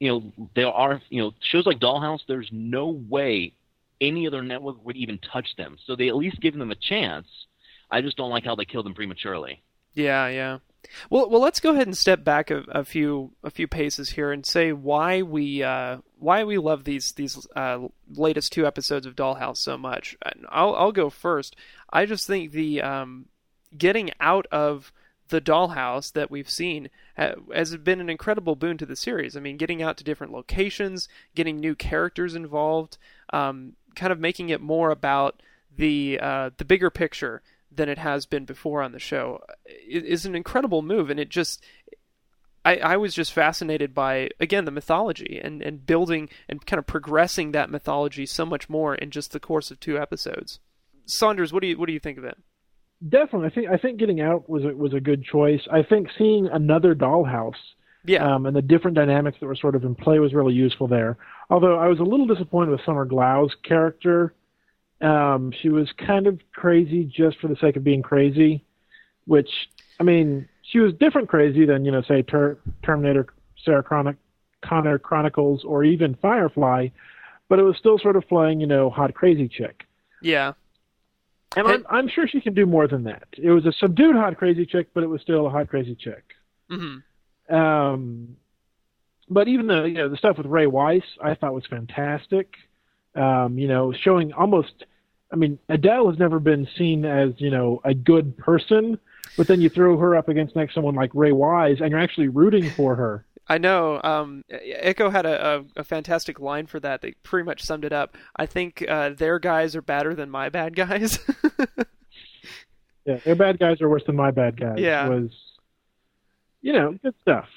you 0.04 0.10
know 0.10 0.48
there 0.54 0.68
are 0.68 1.00
you 1.08 1.22
know 1.22 1.32
shows 1.40 1.64
like 1.64 1.78
Dollhouse. 1.78 2.20
There's 2.28 2.50
no 2.52 2.88
way 2.88 3.54
any 4.02 4.26
other 4.26 4.43
network 4.43 4.84
would 4.84 4.96
even 4.96 5.19
touch 5.32 5.56
them. 5.56 5.79
So 5.86 5.96
they 5.96 6.08
at 6.08 6.17
least 6.17 6.43
give 6.43 6.55
them 6.55 6.70
a 6.70 6.74
chance. 6.74 7.26
I 7.90 8.02
just 8.02 8.19
don't 8.19 8.29
like 8.29 8.44
how 8.44 8.55
they 8.55 8.67
kill 8.67 8.82
them 8.82 8.93
prematurely. 8.93 9.62
Yeah, 9.94 10.29
yeah. 10.29 10.58
Well, 11.08 11.31
well, 11.31 11.40
let's 11.40 11.60
go 11.60 11.72
ahead 11.72 11.86
and 11.86 11.96
step 11.96 12.22
back 12.22 12.50
a, 12.50 12.64
a 12.69 12.84
few 12.84 13.32
a 13.43 13.48
few 13.48 13.67
paces 13.67 14.10
here 14.10 14.31
and 14.31 14.44
say 14.44 14.74
why 14.74 15.22
we 15.22 15.62
uh, 15.62 15.98
why 16.19 16.44
we 16.44 16.58
love 16.58 16.84
these 16.84 17.12
these 17.12 17.46
uh, 17.56 17.88
latest 18.14 18.52
two 18.52 18.67
episodes 18.67 19.06
of 19.06 19.17
Dollhouse 19.17 19.56
so 19.56 19.79
much. 19.79 20.19
I'll 20.50 20.74
I'll 20.74 20.93
go 20.93 21.08
first. 21.08 21.56
I 21.90 22.05
just 22.05 22.26
think 22.26 22.52
the 22.52 22.82
um, 22.82 23.24
getting 23.74 24.10
out 24.20 24.44
of 24.52 24.93
the 25.28 25.40
dollhouse 25.40 26.12
that 26.12 26.31
we've 26.31 26.50
seen 26.50 26.90
has 27.16 27.76
been 27.76 28.00
an 28.00 28.10
incredible 28.10 28.56
boon 28.56 28.76
to 28.78 28.86
the 28.86 28.96
series. 28.96 29.36
I 29.36 29.40
mean, 29.40 29.56
getting 29.56 29.82
out 29.82 29.96
to 29.98 30.04
different 30.04 30.32
locations, 30.32 31.08
getting 31.34 31.58
new 31.58 31.74
characters 31.74 32.34
involved, 32.34 32.98
um, 33.32 33.74
kind 33.94 34.12
of 34.12 34.20
making 34.20 34.50
it 34.50 34.60
more 34.60 34.90
about 34.90 35.43
the 35.76 36.19
uh, 36.20 36.50
the 36.56 36.64
bigger 36.64 36.90
picture 36.90 37.43
than 37.72 37.88
it 37.88 37.98
has 37.98 38.26
been 38.26 38.44
before 38.44 38.82
on 38.82 38.93
the 38.93 38.98
show 38.98 39.43
is 39.88 40.26
an 40.26 40.34
incredible 40.34 40.82
move, 40.82 41.10
and 41.10 41.20
it 41.20 41.28
just. 41.28 41.62
I, 42.66 42.76
I 42.78 42.96
was 42.96 43.12
just 43.12 43.34
fascinated 43.34 43.94
by 43.94 44.31
again 44.40 44.64
the 44.64 44.70
mythology 44.70 45.38
and, 45.43 45.60
and 45.60 45.84
building 45.84 46.31
and 46.48 46.64
kind 46.64 46.78
of 46.78 46.86
progressing 46.86 47.52
that 47.52 47.69
mythology 47.69 48.24
so 48.24 48.46
much 48.46 48.70
more 48.70 48.94
in 48.94 49.10
just 49.10 49.32
the 49.32 49.40
course 49.40 49.70
of 49.70 49.78
two 49.81 49.98
episodes. 49.98 50.60
Saunders, 51.04 51.52
what 51.52 51.60
do 51.60 51.66
you 51.66 51.76
what 51.76 51.88
do 51.88 51.93
you 51.93 52.00
think 52.00 52.16
of 52.16 52.24
it? 52.24 52.38
Definitely, 53.08 53.49
I 53.49 53.51
think 53.51 53.69
I 53.69 53.77
think 53.77 53.99
getting 53.99 54.20
out 54.20 54.49
was 54.49 54.65
a, 54.65 54.69
was 54.69 54.94
a 54.94 55.01
good 55.01 55.25
choice. 55.25 55.61
I 55.70 55.82
think 55.82 56.08
seeing 56.17 56.49
another 56.49 56.94
Dollhouse 56.94 57.55
Yeah, 58.05 58.34
um, 58.34 58.46
and 58.46 58.56
the 58.56 58.63
different 58.63 58.96
dynamics 58.96 59.39
that 59.41 59.46
were 59.46 59.56
sort 59.56 59.75
of 59.75 59.84
in 59.84 59.94
play 59.94 60.19
was 60.19 60.34
really 60.34 60.55
useful 60.55 60.89
there. 60.89 61.17
Although 61.51 61.79
I 61.79 61.89
was 61.89 61.99
a 61.99 62.05
little 62.05 62.27
disappointed 62.27 62.70
with 62.70 62.81
Summer 62.84 63.05
Glau's 63.05 63.55
character. 63.63 64.34
Um, 65.01 65.53
she 65.61 65.69
was 65.69 65.89
kind 65.99 66.27
of 66.27 66.41
crazy 66.55 67.05
just 67.05 67.39
for 67.39 67.49
the 67.49 67.56
sake 67.56 67.77
of 67.77 67.84
being 67.84 68.01
crazy, 68.01 68.65
which 69.27 69.51
I 70.01 70.03
mean, 70.03 70.49
she 70.63 70.79
was 70.79 70.93
different 70.94 71.29
crazy 71.29 71.67
than 71.67 71.84
you 71.84 71.93
know, 71.93 72.03
say 72.03 72.23
Ter- 72.23 72.58
Terminator, 72.82 73.27
Sarah 73.65 73.82
Chronic, 73.82 74.17
Connor 74.63 74.99
Chronicles, 74.99 75.63
or 75.65 75.84
even 75.84 76.17
Firefly, 76.23 76.89
but 77.49 77.58
it 77.58 77.63
was 77.63 77.77
still 77.77 77.99
sort 77.99 78.17
of 78.17 78.27
playing 78.29 78.61
you 78.61 78.67
know 78.67 78.89
hot 78.91 79.15
crazy 79.15 79.49
chick. 79.49 79.84
yeah, 80.23 80.53
And 81.56 81.67
I'm, 81.67 81.87
I'm 81.89 82.08
sure 82.08 82.27
she 82.27 82.41
can 82.41 82.55
do 82.55 82.67
more 82.67 82.89
than 82.89 83.05
that. 83.05 83.29
It 83.37 83.51
was 83.51 83.67
a 83.67 83.73
subdued 83.73 84.17
hot 84.17 84.37
crazy 84.37 84.67
chick, 84.67 84.89
but 84.94 85.03
it 85.03 85.08
was 85.08 85.20
still 85.20 85.46
a 85.46 85.51
hot 85.51 85.69
crazy 85.69 85.94
chick. 85.94 86.25
hmm 86.69 86.99
Um, 87.49 88.37
but 89.29 89.49
even 89.49 89.67
the 89.67 89.84
you 89.84 89.94
know 89.94 90.08
the 90.08 90.17
stuff 90.17 90.37
with 90.39 90.46
Ray 90.46 90.67
Wise, 90.67 91.03
I 91.23 91.34
thought 91.34 91.55
was 91.55 91.67
fantastic. 91.67 92.55
Um, 93.15 93.58
you 93.58 93.69
know, 93.69 93.93
showing 93.93 94.32
almost. 94.32 94.84
I 95.32 95.37
mean, 95.37 95.58
Adele 95.69 96.11
has 96.11 96.19
never 96.19 96.39
been 96.39 96.69
seen 96.77 97.05
as 97.05 97.31
you 97.39 97.51
know 97.51 97.81
a 97.84 97.94
good 97.94 98.37
person, 98.37 98.99
but 99.37 99.49
then 99.49 99.61
you 99.61 99.69
throw 99.69 99.96
her 99.99 100.15
up 100.15 100.29
against 100.29 100.55
next 100.55 100.75
someone 100.75 100.94
like 100.94 101.11
Ray 101.15 101.32
Wise, 101.32 101.79
and 101.81 101.91
you're 101.91 102.01
actually 102.01 102.29
rooting 102.29 102.70
for 102.77 102.94
her. 102.94 103.25
I 103.46 103.58
know. 103.58 104.01
Um, 104.03 104.44
Echo 104.48 105.10
had 105.10 105.27
a, 105.27 105.58
a, 105.77 105.81
a, 105.81 105.84
fantastic 105.84 106.41
line 106.41 106.67
for 106.67 106.81
that. 106.81 107.03
They 107.03 107.13
pretty 107.22 107.44
much 107.44 107.63
summed 107.63 107.84
it 107.84 107.93
up. 107.93 108.17
I 108.36 108.46
think 108.46 108.84
uh, 108.89 109.10
their 109.10 109.39
guys 109.39 109.77
are 109.77 109.82
badder 109.82 110.15
than 110.15 110.31
my 110.31 110.48
bad 110.48 110.74
guys. 110.74 111.19
yeah, 113.05 113.19
their 113.24 113.34
bad 113.34 113.58
guys 113.58 113.82
are 113.82 113.89
worse 113.89 114.05
than 114.06 114.17
my 114.17 114.31
bad 114.31 114.58
guys. 114.58 114.79
Yeah. 114.79 115.08
Was, 115.08 115.31
you 116.63 116.72
know, 116.72 116.98
good 117.03 117.15
stuff. 117.20 117.48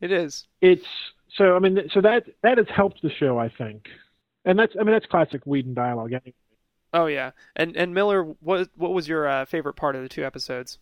It 0.00 0.12
is. 0.12 0.46
It's 0.60 0.86
so. 1.34 1.56
I 1.56 1.58
mean, 1.58 1.88
so 1.92 2.00
that 2.02 2.24
that 2.42 2.58
has 2.58 2.68
helped 2.68 3.02
the 3.02 3.10
show, 3.10 3.38
I 3.38 3.48
think, 3.48 3.88
and 4.44 4.58
that's. 4.58 4.74
I 4.78 4.84
mean, 4.84 4.92
that's 4.92 5.06
classic 5.06 5.42
Whedon 5.44 5.74
dialogue. 5.74 6.12
Anyway. 6.12 6.34
Oh 6.92 7.06
yeah, 7.06 7.32
and 7.56 7.74
and 7.76 7.94
Miller, 7.94 8.22
what 8.22 8.68
what 8.76 8.92
was 8.92 9.08
your 9.08 9.26
uh, 9.26 9.46
favorite 9.46 9.74
part 9.74 9.96
of 9.96 10.02
the 10.02 10.08
two 10.08 10.24
episodes? 10.24 10.78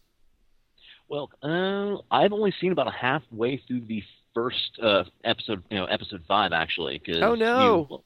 Well, 1.09 1.31
uh, 1.43 1.97
I've 2.11 2.33
only 2.33 2.53
seen 2.61 2.73
about 2.73 2.93
halfway 2.93 3.59
through 3.59 3.83
the 3.83 4.03
first 4.35 4.79
uh, 4.83 5.05
episode, 5.25 5.62
you 5.71 5.79
know, 5.79 5.87
episode 5.87 6.23
five 6.26 6.53
actually. 6.53 6.99
Cause 6.99 7.19
oh 7.23 7.35
no! 7.35 7.87
You, 7.91 8.03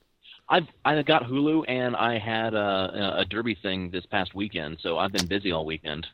I've 0.48 0.66
I 0.84 1.02
got 1.02 1.24
Hulu 1.24 1.64
and 1.68 1.96
I 1.96 2.18
had 2.18 2.54
a, 2.54 3.18
a 3.18 3.24
Derby 3.24 3.56
thing 3.60 3.90
this 3.90 4.06
past 4.06 4.34
weekend, 4.34 4.78
so 4.80 4.98
I've 4.98 5.12
been 5.12 5.26
busy 5.26 5.52
all 5.52 5.66
weekend. 5.66 6.06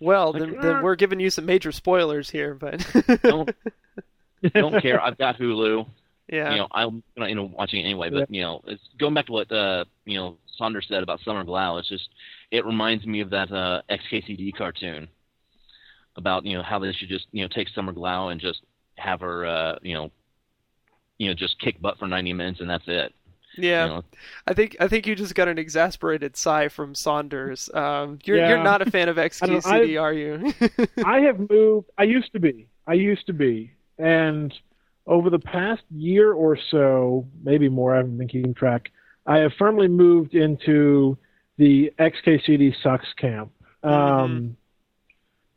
Well, 0.00 0.32
like, 0.32 0.42
then, 0.42 0.58
uh, 0.58 0.62
then, 0.62 0.82
we're 0.82 0.96
giving 0.96 1.20
you 1.20 1.30
some 1.30 1.46
major 1.46 1.72
spoilers 1.72 2.28
here, 2.28 2.54
but 2.54 2.84
don't 3.22 3.50
don't 4.54 4.82
care. 4.82 5.00
I've 5.04 5.16
got 5.16 5.38
Hulu. 5.38 5.86
Yeah. 6.28 6.50
You 6.50 6.56
know, 6.58 6.68
I'm 6.72 7.02
you 7.16 7.34
know 7.34 7.44
watching 7.44 7.80
it 7.80 7.84
anyway, 7.84 8.10
but 8.10 8.30
you 8.30 8.42
know, 8.42 8.62
it's 8.66 8.82
going 8.98 9.14
back 9.14 9.26
to 9.26 9.32
what 9.32 9.52
uh 9.52 9.84
you 10.04 10.18
know 10.18 10.36
Saunders 10.58 10.86
said 10.88 11.02
about 11.02 11.20
Summer 11.20 11.44
Glau. 11.44 11.78
It's 11.78 11.88
just 11.88 12.08
it 12.50 12.66
reminds 12.66 13.06
me 13.06 13.20
of 13.20 13.30
that 13.30 13.50
uh 13.52 13.82
XKCD 13.88 14.54
cartoon 14.56 15.08
about 16.16 16.44
you 16.44 16.56
know 16.56 16.62
how 16.62 16.78
they 16.78 16.92
should 16.92 17.08
just 17.08 17.26
you 17.32 17.42
know 17.42 17.48
take 17.48 17.68
Summer 17.68 17.92
Glau 17.92 18.30
and 18.32 18.40
just 18.40 18.60
have 19.02 19.20
her, 19.20 19.46
uh, 19.46 19.78
you 19.82 19.94
know, 19.94 20.10
you 21.18 21.28
know, 21.28 21.34
just 21.34 21.58
kick 21.58 21.80
butt 21.80 21.98
for 21.98 22.06
90 22.06 22.32
minutes 22.32 22.60
and 22.60 22.70
that's 22.70 22.84
it. 22.86 23.14
Yeah, 23.56 23.84
you 23.84 23.90
know? 23.90 24.04
I 24.46 24.54
think 24.54 24.76
I 24.80 24.88
think 24.88 25.06
you 25.06 25.14
just 25.14 25.34
got 25.34 25.48
an 25.48 25.58
exasperated 25.58 26.36
sigh 26.36 26.68
from 26.68 26.94
Saunders. 26.94 27.68
Um, 27.74 28.18
you're 28.24 28.38
yeah. 28.38 28.48
you're 28.48 28.62
not 28.62 28.80
a 28.80 28.90
fan 28.90 29.08
of 29.08 29.16
XKCD, 29.18 30.00
are 30.00 30.12
you? 30.12 30.52
I 31.04 31.20
have 31.20 31.50
moved. 31.50 31.90
I 31.98 32.04
used 32.04 32.32
to 32.32 32.40
be. 32.40 32.68
I 32.86 32.94
used 32.94 33.26
to 33.26 33.32
be, 33.32 33.72
and 33.98 34.52
over 35.06 35.30
the 35.30 35.38
past 35.38 35.82
year 35.90 36.32
or 36.32 36.56
so, 36.70 37.26
maybe 37.42 37.68
more, 37.68 37.94
I 37.94 37.98
haven't 37.98 38.18
been 38.18 38.28
keeping 38.28 38.54
track. 38.54 38.90
I 39.26 39.38
have 39.38 39.52
firmly 39.58 39.88
moved 39.88 40.34
into 40.34 41.18
the 41.58 41.92
XKCD 41.98 42.74
sucks 42.82 43.12
camp. 43.18 43.52
Um, 43.82 43.92
mm-hmm. 43.92 44.48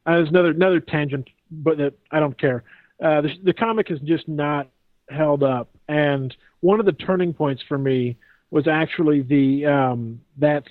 As 0.08 0.28
another 0.28 0.52
another 0.52 0.80
tangent, 0.80 1.30
but 1.50 1.78
that 1.78 1.94
I 2.12 2.20
don't 2.20 2.38
care. 2.40 2.64
Uh, 3.04 3.22
the, 3.22 3.30
the 3.44 3.54
comic 3.54 3.92
is 3.92 4.00
just 4.02 4.28
not 4.28 4.70
held 5.10 5.44
up. 5.44 5.70
And 5.88 6.36
one 6.62 6.80
of 6.80 6.86
the 6.86 6.94
turning 6.94 7.34
points 7.34 7.62
for 7.68 7.78
me 7.78 8.18
was 8.52 8.68
actually 8.68 9.22
the 9.22 9.66
um, 9.66 10.22
that 10.38 10.64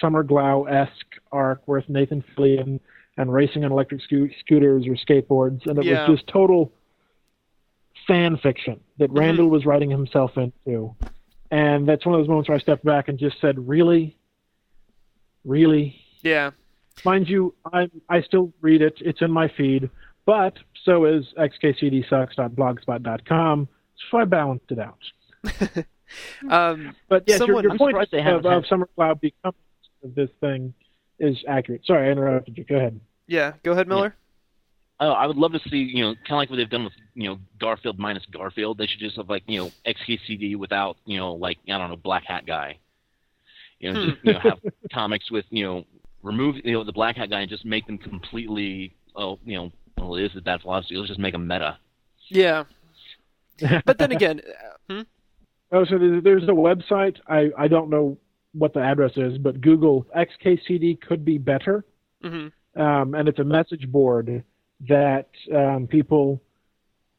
Summer 0.00 0.22
Glau 0.22 0.70
esque 0.70 1.20
arc 1.32 1.66
with 1.66 1.88
Nathan 1.88 2.22
Fillion 2.36 2.80
and 3.16 3.32
racing 3.32 3.64
on 3.64 3.72
electric 3.72 4.02
sco- 4.02 4.28
scooters 4.40 4.86
or 4.86 4.94
skateboards, 4.94 5.66
and 5.66 5.78
it 5.78 5.84
yeah. 5.84 6.08
was 6.08 6.18
just 6.18 6.28
total 6.28 6.72
fan 8.06 8.36
fiction 8.36 8.80
that 8.98 9.08
mm-hmm. 9.10 9.18
Randall 9.18 9.48
was 9.48 9.66
writing 9.66 9.90
himself 9.90 10.32
into. 10.36 10.94
And 11.50 11.88
that's 11.88 12.06
one 12.06 12.14
of 12.14 12.20
those 12.20 12.28
moments 12.28 12.48
where 12.48 12.56
I 12.56 12.60
stepped 12.60 12.84
back 12.84 13.08
and 13.08 13.18
just 13.18 13.40
said, 13.40 13.68
"Really, 13.68 14.16
really." 15.44 16.00
Yeah. 16.22 16.50
Mind 17.04 17.28
you, 17.28 17.54
I 17.72 17.90
I 18.08 18.22
still 18.22 18.52
read 18.60 18.82
it. 18.82 18.94
It's 19.00 19.20
in 19.20 19.30
my 19.30 19.48
feed. 19.48 19.90
But 20.26 20.58
so 20.84 21.06
is 21.06 21.24
xkcdsucks.blogspot.com, 21.38 23.68
so 24.10 24.18
I 24.18 24.24
balanced 24.24 24.70
it 24.70 24.78
out. 24.78 24.98
um, 26.50 26.94
but 27.08 27.24
yes, 27.26 27.38
someone, 27.38 27.64
your, 27.64 27.72
your 27.72 27.78
point 27.78 27.96
they 28.10 28.20
of, 28.20 28.44
of 28.44 28.66
Summer 28.66 28.86
Glau 28.96 29.18
becoming 29.20 29.54
of 30.02 30.14
this 30.14 30.30
thing 30.40 30.72
is 31.18 31.36
accurate. 31.48 31.84
Sorry, 31.84 32.08
I 32.08 32.12
interrupted 32.12 32.56
you. 32.56 32.64
Go 32.64 32.76
ahead. 32.76 32.98
Yeah, 33.26 33.52
go 33.62 33.72
ahead, 33.72 33.88
Miller. 33.88 34.08
Yeah. 34.08 34.12
Oh, 35.02 35.12
I 35.12 35.26
would 35.26 35.36
love 35.36 35.52
to 35.52 35.60
see, 35.70 35.78
you 35.78 36.04
know, 36.04 36.14
kind 36.14 36.32
of 36.32 36.36
like 36.36 36.50
what 36.50 36.56
they've 36.56 36.68
done 36.68 36.84
with, 36.84 36.92
you 37.14 37.30
know, 37.30 37.38
Garfield 37.58 37.98
minus 37.98 38.26
Garfield. 38.26 38.76
They 38.76 38.86
should 38.86 39.00
just 39.00 39.16
have 39.16 39.30
like, 39.30 39.44
you 39.46 39.58
know, 39.58 39.70
XKCD 39.86 40.56
without, 40.56 40.98
you 41.06 41.18
know, 41.18 41.32
like 41.32 41.56
I 41.66 41.78
don't 41.78 41.88
know, 41.88 41.96
Black 41.96 42.24
Hat 42.26 42.44
guy. 42.44 42.78
You 43.78 43.92
know, 43.92 44.06
just 44.06 44.18
you 44.22 44.32
know, 44.34 44.40
have 44.40 44.58
comics 44.92 45.30
with, 45.30 45.46
you 45.48 45.64
know, 45.64 45.84
remove 46.22 46.56
you 46.64 46.72
know 46.72 46.84
the 46.84 46.92
Black 46.92 47.16
Hat 47.16 47.30
guy 47.30 47.40
and 47.40 47.48
just 47.48 47.64
make 47.64 47.86
them 47.86 47.96
completely, 47.96 48.94
oh, 49.16 49.38
you 49.44 49.56
know, 49.56 49.72
well, 50.00 50.16
it 50.16 50.24
is 50.24 50.36
a 50.36 50.40
bad 50.40 50.62
philosophy. 50.62 50.96
Let's 50.96 51.08
just 51.08 51.20
make 51.20 51.34
a 51.34 51.38
meta. 51.38 51.78
Yeah. 52.28 52.64
But 53.84 53.98
then 53.98 54.10
again, 54.10 54.40
uh, 54.40 54.94
hmm? 54.94 55.00
oh, 55.70 55.84
so 55.84 55.98
there's 55.98 56.44
a 56.44 56.46
website. 56.46 57.18
I 57.28 57.50
I 57.58 57.68
don't 57.68 57.90
know 57.90 58.16
what 58.52 58.72
the 58.72 58.80
address 58.80 59.12
is, 59.16 59.36
but 59.36 59.60
Google 59.60 60.06
XKCD 60.16 60.98
could 61.02 61.26
be 61.26 61.36
better, 61.36 61.84
mm-hmm. 62.24 62.80
um, 62.80 63.14
and 63.14 63.28
it's 63.28 63.38
a 63.38 63.44
message 63.44 63.86
board 63.92 64.42
that 64.88 65.28
um, 65.54 65.86
people 65.86 66.40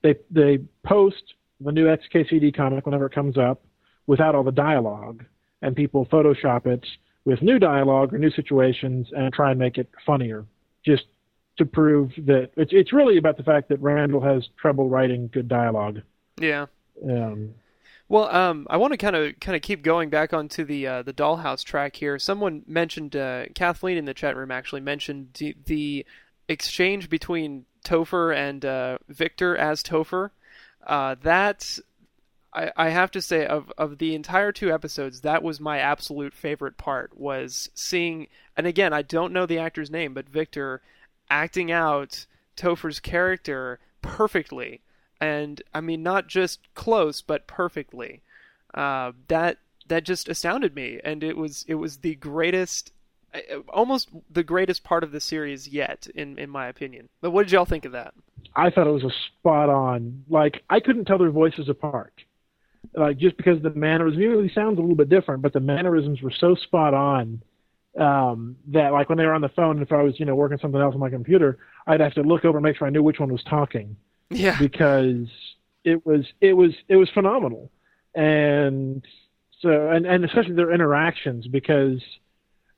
they 0.02 0.16
they 0.32 0.60
post 0.84 1.36
the 1.60 1.72
new 1.72 1.86
XKCD 1.86 2.56
comic 2.56 2.86
whenever 2.86 3.06
it 3.06 3.14
comes 3.14 3.38
up 3.38 3.64
without 4.08 4.34
all 4.34 4.44
the 4.44 4.52
dialogue, 4.52 5.24
and 5.62 5.76
people 5.76 6.08
Photoshop 6.08 6.66
it 6.66 6.86
with 7.26 7.42
new 7.42 7.60
dialogue 7.60 8.14
or 8.14 8.18
new 8.18 8.32
situations 8.32 9.08
and 9.16 9.32
try 9.32 9.52
and 9.52 9.60
make 9.60 9.78
it 9.78 9.90
funnier. 10.06 10.46
Just 10.84 11.04
to 11.58 11.66
prove 11.66 12.12
that 12.18 12.52
it's 12.56 12.72
it's 12.74 12.94
really 12.94 13.18
about 13.18 13.38
the 13.38 13.44
fact 13.44 13.70
that 13.70 13.82
Randall 13.82 14.22
has 14.22 14.48
trouble 14.60 14.90
writing 14.90 15.30
good 15.32 15.48
dialogue. 15.48 16.02
Yeah. 16.40 16.68
Um, 17.04 17.56
well, 18.12 18.34
um, 18.36 18.68
I 18.70 18.76
want 18.76 18.92
to 18.92 18.98
kind 18.98 19.16
of 19.16 19.40
kind 19.40 19.56
of 19.56 19.62
keep 19.62 19.84
going 19.84 20.10
back 20.10 20.34
onto 20.34 20.66
the 20.66 20.88
uh, 20.88 21.02
the 21.04 21.14
Dollhouse 21.14 21.64
track 21.64 21.96
here. 21.96 22.20
Someone 22.20 22.64
mentioned 22.68 23.16
uh, 23.16 23.46
Kathleen 23.56 23.98
in 23.98 24.06
the 24.06 24.14
chat 24.14 24.36
room 24.36 24.52
actually 24.52 24.82
mentioned 24.82 25.30
the, 25.38 25.56
the 25.66 26.06
exchange 26.50 27.10
between 27.10 27.66
Topher 27.86 28.36
and 28.36 28.66
uh, 28.66 28.98
Victor 29.08 29.56
as 29.56 29.82
Topher. 29.82 30.32
Uh, 30.86 31.16
that 31.22 31.80
I, 32.54 32.72
I 32.76 32.90
have 32.90 33.12
to 33.12 33.22
say 33.22 33.46
of 33.46 33.72
of 33.78 33.98
the 33.98 34.14
entire 34.14 34.52
two 34.52 34.74
episodes, 34.74 35.22
that 35.22 35.44
was 35.44 35.60
my 35.60 35.80
absolute 35.80 36.34
favorite 36.34 36.78
part. 36.78 37.18
Was 37.18 37.70
seeing, 37.74 38.28
and 38.58 38.68
again, 38.68 38.94
I 38.94 39.04
don't 39.04 39.34
know 39.34 39.46
the 39.46 39.60
actor's 39.60 39.92
name, 39.92 40.14
but 40.14 40.28
Victor 40.28 40.82
acting 41.32 41.72
out 41.72 42.28
Topher's 42.56 43.00
character 43.00 43.80
perfectly, 44.04 44.82
and 45.20 45.62
I 45.74 45.82
mean 45.82 46.04
not 46.04 46.28
just 46.28 46.60
close, 46.76 47.22
but 47.22 47.48
perfectly. 47.48 48.22
Uh, 48.74 49.14
that 49.30 49.58
that 49.88 50.04
just 50.04 50.30
astounded 50.30 50.76
me, 50.76 51.00
and 51.04 51.24
it 51.24 51.38
was 51.38 51.66
it 51.68 51.76
was 51.76 51.98
the 51.98 52.16
greatest, 52.16 52.92
uh, 53.34 53.60
almost 53.70 54.10
the 54.30 54.44
greatest 54.44 54.84
part 54.84 55.04
of 55.04 55.12
the 55.12 55.22
series 55.22 55.68
yet, 55.68 56.08
in 56.14 56.38
in 56.38 56.50
my 56.50 56.68
opinion. 56.68 57.10
But 57.22 57.32
what 57.32 57.44
did 57.44 57.54
y'all 57.54 57.66
think 57.66 57.86
of 57.86 57.94
that? 57.94 58.14
I 58.56 58.70
thought 58.70 58.88
it 58.88 58.92
was 58.92 59.04
a 59.04 59.40
spot 59.40 59.70
on. 59.70 60.26
Like 60.30 60.64
I 60.70 60.80
couldn't 60.82 61.06
tell 61.06 61.18
their 61.18 61.32
voices 61.32 61.70
apart. 61.70 62.14
Like 62.94 63.18
just 63.18 63.38
because 63.38 63.62
the 63.62 63.70
mannerisms, 63.70 64.22
though 64.22 64.44
he 64.44 64.54
sounds 64.54 64.78
a 64.78 64.82
little 64.82 64.96
bit 64.96 65.10
different, 65.10 65.42
but 65.42 65.54
the 65.54 65.60
mannerisms 65.60 66.22
were 66.22 66.34
so 66.38 66.56
spot 66.56 66.94
on 66.94 67.42
um, 68.00 68.56
that 68.70 68.92
like 68.92 69.10
when 69.10 69.18
they 69.18 69.26
were 69.26 69.34
on 69.34 69.42
the 69.42 69.50
phone, 69.50 69.82
if 69.82 69.92
I 69.92 70.02
was 70.02 70.20
you 70.20 70.26
know 70.26 70.36
working 70.36 70.58
something 70.60 70.80
else 70.80 70.94
on 70.94 71.00
my 71.00 71.10
computer, 71.10 71.60
I'd 71.88 72.00
have 72.00 72.14
to 72.14 72.22
look 72.22 72.46
over 72.46 72.58
and 72.58 72.64
make 72.64 72.78
sure 72.78 72.88
I 72.88 72.92
knew 72.92 73.04
which 73.04 73.20
one 73.20 73.32
was 73.32 73.44
talking. 73.44 73.98
Yeah. 74.30 74.58
Because 74.60 75.28
it 75.84 76.06
was 76.06 76.26
it 76.40 76.54
was 76.54 76.72
it 76.88 76.96
was 76.96 77.10
phenomenal, 77.10 77.70
and 78.16 79.04
so 79.62 79.90
and 79.90 80.06
and 80.06 80.24
especially 80.24 80.56
their 80.56 80.72
interactions 80.72 81.48
because 81.48 82.02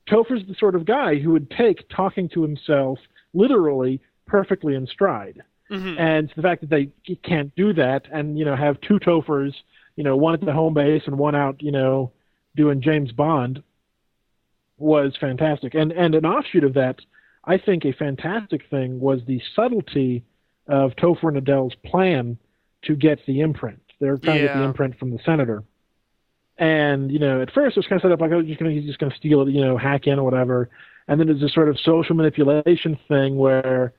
Topher's 0.08 0.46
the 0.48 0.54
sort 0.58 0.74
of 0.74 0.84
guy 0.84 1.16
who 1.16 1.30
would 1.32 1.50
take 1.50 1.88
talking 1.88 2.28
to 2.30 2.42
himself 2.42 2.98
literally 3.32 4.00
perfectly 4.26 4.74
in 4.74 4.86
stride. 4.86 5.42
Mm-hmm. 5.70 5.98
And 5.98 6.32
the 6.36 6.42
fact 6.42 6.60
that 6.60 6.70
they 6.70 6.90
can't 7.22 7.54
do 7.54 7.72
that 7.74 8.02
and 8.12 8.38
you 8.38 8.44
know 8.44 8.56
have 8.56 8.80
two 8.80 8.98
Tophers, 8.98 9.54
you 9.96 10.02
know, 10.02 10.16
one 10.16 10.34
at 10.34 10.40
the 10.40 10.52
home 10.52 10.74
base 10.74 11.02
and 11.06 11.18
one 11.18 11.36
out, 11.36 11.62
you 11.62 11.72
know, 11.72 12.12
doing 12.56 12.82
James 12.82 13.12
Bond 13.12 13.62
was 14.78 15.16
fantastic. 15.20 15.74
And 15.74 15.92
and 15.92 16.14
an 16.14 16.26
offshoot 16.26 16.64
of 16.64 16.74
that, 16.74 17.00
I 17.44 17.58
think 17.58 17.84
a 17.84 17.92
fantastic 17.92 18.68
thing 18.70 19.00
was 19.00 19.20
the 19.26 19.40
subtlety 19.54 20.24
of 20.66 20.96
Topher 20.96 21.28
and 21.28 21.36
Adele's 21.36 21.74
plan 21.84 22.38
to 22.82 22.96
get 22.96 23.20
the 23.26 23.40
imprint. 23.40 23.80
They're 24.00 24.16
trying 24.16 24.40
to 24.40 24.46
get 24.48 24.56
the 24.56 24.64
imprint 24.64 24.98
from 24.98 25.10
the 25.10 25.18
senator. 25.24 25.64
And 26.58 27.10
you 27.10 27.18
know, 27.18 27.42
at 27.42 27.52
first 27.52 27.76
it 27.76 27.80
was 27.80 27.86
kind 27.86 28.00
of 28.00 28.02
set 28.02 28.12
up 28.12 28.20
like, 28.20 28.32
oh, 28.32 28.40
he's 28.40 28.48
just 28.48 28.60
gonna 28.60 28.72
he's 28.72 28.86
just 28.86 28.98
gonna 28.98 29.14
steal 29.16 29.42
it, 29.42 29.50
you 29.50 29.64
know, 29.64 29.76
hack 29.76 30.06
in 30.06 30.18
or 30.18 30.24
whatever. 30.24 30.70
And 31.06 31.20
then 31.20 31.26
there's 31.26 31.40
this 31.40 31.52
sort 31.52 31.68
of 31.68 31.78
social 31.80 32.14
manipulation 32.14 32.98
thing 33.08 33.36
where, 33.36 33.92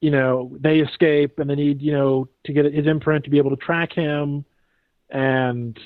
you 0.00 0.10
know 0.10 0.56
they 0.60 0.78
escape 0.78 1.38
and 1.38 1.48
they 1.48 1.54
need 1.54 1.80
you 1.80 1.92
know 1.92 2.28
to 2.44 2.52
get 2.52 2.72
his 2.72 2.86
imprint 2.86 3.24
to 3.24 3.30
be 3.30 3.38
able 3.38 3.50
to 3.50 3.56
track 3.56 3.92
him 3.92 4.44
and 5.10 5.78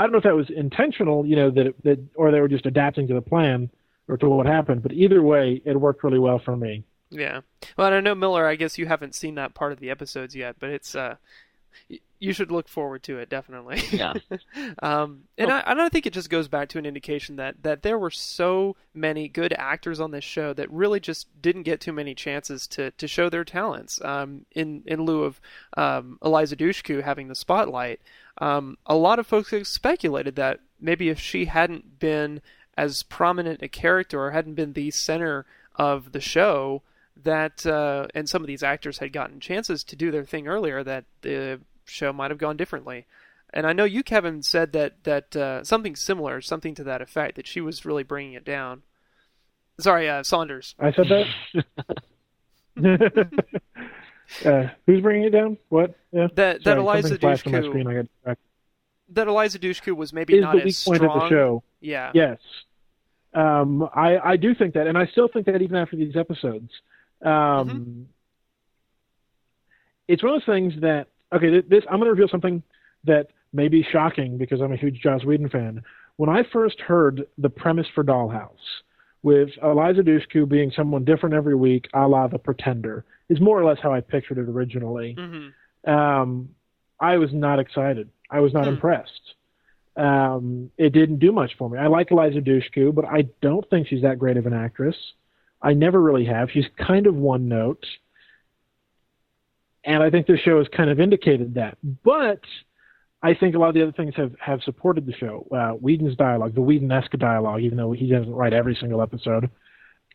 I 0.00 0.04
don't 0.04 0.12
know 0.12 0.18
if 0.18 0.24
that 0.24 0.34
was 0.34 0.48
intentional, 0.48 1.26
you 1.26 1.36
know, 1.36 1.50
that 1.50 1.66
it, 1.66 1.84
that 1.84 1.98
or 2.14 2.30
they 2.30 2.40
were 2.40 2.48
just 2.48 2.64
adapting 2.64 3.06
to 3.08 3.14
the 3.14 3.20
plan 3.20 3.68
or 4.08 4.16
to 4.16 4.28
what 4.30 4.46
happened. 4.46 4.82
But 4.82 4.92
either 4.92 5.22
way, 5.22 5.60
it 5.62 5.78
worked 5.78 6.02
really 6.02 6.18
well 6.18 6.38
for 6.38 6.56
me. 6.56 6.84
Yeah. 7.10 7.42
Well, 7.76 7.92
I 7.92 8.00
know 8.00 8.14
Miller. 8.14 8.46
I 8.46 8.56
guess 8.56 8.78
you 8.78 8.86
haven't 8.86 9.14
seen 9.14 9.34
that 9.34 9.52
part 9.52 9.72
of 9.72 9.78
the 9.78 9.90
episodes 9.90 10.34
yet, 10.34 10.56
but 10.58 10.70
it's 10.70 10.94
uh, 10.94 11.16
you 12.18 12.32
should 12.34 12.50
look 12.50 12.68
forward 12.68 13.02
to 13.04 13.18
it 13.18 13.28
definitely. 13.30 13.82
Yeah. 13.90 14.12
um, 14.82 15.24
and 15.38 15.50
Oh. 15.50 15.54
I, 15.54 15.60
and 15.70 15.80
I 15.80 15.88
think 15.88 16.06
it 16.06 16.12
just 16.12 16.28
goes 16.30 16.48
back 16.48 16.68
to 16.70 16.78
an 16.78 16.84
indication 16.86 17.36
that 17.36 17.62
that 17.62 17.82
there 17.82 17.98
were 17.98 18.10
so 18.10 18.76
many 18.94 19.26
good 19.28 19.54
actors 19.54 20.00
on 20.00 20.10
this 20.10 20.24
show 20.24 20.52
that 20.52 20.70
really 20.70 21.00
just 21.00 21.26
didn't 21.40 21.62
get 21.62 21.80
too 21.80 21.92
many 21.92 22.14
chances 22.14 22.66
to 22.68 22.90
to 22.92 23.08
show 23.08 23.30
their 23.30 23.44
talents. 23.44 24.00
Um, 24.02 24.44
in 24.52 24.82
in 24.86 25.02
lieu 25.04 25.24
of 25.24 25.40
um, 25.76 26.18
Eliza 26.22 26.56
Dushku 26.56 27.02
having 27.02 27.28
the 27.28 27.34
spotlight, 27.34 28.00
um, 28.38 28.76
a 28.86 28.94
lot 28.96 29.18
of 29.18 29.26
folks 29.26 29.50
have 29.50 29.66
speculated 29.66 30.36
that 30.36 30.60
maybe 30.80 31.08
if 31.08 31.18
she 31.18 31.46
hadn't 31.46 31.98
been 31.98 32.42
as 32.76 33.02
prominent 33.02 33.62
a 33.62 33.68
character 33.68 34.20
or 34.22 34.30
hadn't 34.30 34.54
been 34.54 34.74
the 34.74 34.90
center 34.90 35.44
of 35.76 36.12
the 36.12 36.20
show 36.20 36.82
that 37.24 37.66
uh, 37.66 38.06
and 38.14 38.28
some 38.28 38.42
of 38.42 38.46
these 38.46 38.62
actors 38.62 38.98
had 38.98 39.12
gotten 39.12 39.40
chances 39.40 39.84
to 39.84 39.96
do 39.96 40.10
their 40.10 40.24
thing 40.24 40.48
earlier 40.48 40.82
that 40.82 41.04
the 41.22 41.60
show 41.84 42.12
might 42.12 42.30
have 42.30 42.38
gone 42.38 42.56
differently 42.56 43.06
and 43.52 43.66
I 43.66 43.72
know 43.72 43.84
you 43.84 44.02
Kevin 44.02 44.42
said 44.42 44.72
that 44.72 45.04
that 45.04 45.34
uh, 45.36 45.64
something 45.64 45.96
similar 45.96 46.40
something 46.40 46.74
to 46.76 46.84
that 46.84 47.02
effect 47.02 47.36
that 47.36 47.46
she 47.46 47.60
was 47.60 47.84
really 47.84 48.02
bringing 48.02 48.34
it 48.34 48.44
down 48.44 48.82
sorry 49.78 50.08
uh, 50.08 50.22
Saunders 50.22 50.74
I 50.78 50.92
said 50.92 51.06
that. 51.08 51.26
uh, 54.44 54.68
who's 54.86 55.00
bringing 55.00 55.24
it 55.24 55.30
down? 55.30 55.58
What? 55.68 55.94
Yeah. 56.12 56.28
that 56.34 56.64
that 56.64 56.64
Sorry, 56.64 56.80
Eliza 56.80 57.08
something 57.08 57.20
flashed 57.20 57.46
on 57.46 57.52
my 57.52 57.62
screen. 57.62 57.86
Dushku 57.86 58.36
that 59.12 59.26
Eliza 59.26 59.58
Dushku 59.58 59.96
was 59.96 60.12
maybe 60.12 60.36
Is 60.36 60.42
not 60.42 60.52
the 60.52 60.60
as 60.60 60.64
weak 60.64 60.74
strong 60.74 60.98
point 60.98 61.10
of 61.10 61.22
the 61.22 61.28
show? 61.28 61.62
yeah 61.80 62.12
Yes. 62.14 62.38
Um, 63.32 63.88
I, 63.94 64.18
I 64.18 64.36
do 64.36 64.54
think 64.54 64.74
that, 64.74 64.86
and 64.86 64.98
I 64.98 65.06
still 65.06 65.28
think 65.28 65.46
that 65.46 65.62
even 65.62 65.76
after 65.76 65.96
these 65.96 66.16
episodes. 66.16 66.70
Um, 67.22 67.30
Mm-hmm. 67.30 68.02
It's 70.08 70.22
one 70.22 70.34
of 70.34 70.40
those 70.40 70.54
things 70.54 70.74
that, 70.80 71.06
okay, 71.32 71.60
this 71.60 71.84
I'm 71.88 71.98
going 71.98 72.06
to 72.06 72.10
reveal 72.10 72.28
something 72.28 72.62
that 73.04 73.28
may 73.52 73.68
be 73.68 73.86
shocking 73.92 74.38
because 74.38 74.60
I'm 74.60 74.72
a 74.72 74.76
huge 74.76 75.00
Joss 75.00 75.24
Whedon 75.24 75.48
fan. 75.48 75.82
When 76.16 76.28
I 76.28 76.42
first 76.52 76.80
heard 76.80 77.26
the 77.38 77.48
premise 77.48 77.86
for 77.94 78.02
Dollhouse, 78.02 78.50
with 79.22 79.50
Eliza 79.62 80.02
Dushku 80.02 80.48
being 80.48 80.72
someone 80.74 81.04
different 81.04 81.34
every 81.34 81.54
week, 81.54 81.88
a 81.94 82.08
la 82.08 82.26
The 82.26 82.38
Pretender, 82.38 83.04
is 83.28 83.40
more 83.40 83.60
or 83.60 83.64
less 83.64 83.78
how 83.82 83.92
I 83.92 84.00
pictured 84.00 84.38
it 84.38 84.48
originally 84.48 85.14
hmm 85.18 85.48
um, 85.90 86.50
I 86.98 87.16
was 87.16 87.32
not 87.32 87.58
excited. 87.58 88.10
I 88.30 88.40
was 88.40 88.52
not 88.52 88.64
Hmm. 88.64 88.74
impressed. 88.74 89.34
Um, 89.96 90.70
it 90.76 90.90
didn't 90.92 91.18
do 91.20 91.32
much 91.32 91.52
for 91.56 91.70
me. 91.70 91.78
I 91.78 91.86
like 91.86 92.10
Eliza 92.10 92.40
Dushku, 92.40 92.94
but 92.94 93.06
I 93.06 93.22
don't 93.40 93.68
think 93.70 93.86
she's 93.88 94.02
that 94.02 94.18
great 94.18 94.36
of 94.36 94.44
an 94.44 94.52
actress. 94.52 94.96
I 95.62 95.74
never 95.74 96.00
really 96.00 96.24
have. 96.24 96.50
She's 96.50 96.66
kind 96.78 97.06
of 97.06 97.14
one 97.14 97.48
note. 97.48 97.84
And 99.84 100.02
I 100.02 100.10
think 100.10 100.26
this 100.26 100.40
show 100.40 100.58
has 100.58 100.68
kind 100.68 100.90
of 100.90 101.00
indicated 101.00 101.54
that. 101.54 101.78
But 102.04 102.40
I 103.22 103.34
think 103.34 103.54
a 103.54 103.58
lot 103.58 103.68
of 103.68 103.74
the 103.74 103.82
other 103.82 103.92
things 103.92 104.14
have, 104.16 104.32
have 104.40 104.62
supported 104.62 105.06
the 105.06 105.12
show. 105.12 105.46
Uh, 105.54 105.72
Whedon's 105.74 106.16
dialogue, 106.16 106.54
the 106.54 106.60
Whedon-esque 106.60 107.12
dialogue, 107.18 107.60
even 107.62 107.76
though 107.76 107.92
he 107.92 108.08
doesn't 108.08 108.32
write 108.32 108.52
every 108.52 108.74
single 108.74 109.02
episode. 109.02 109.50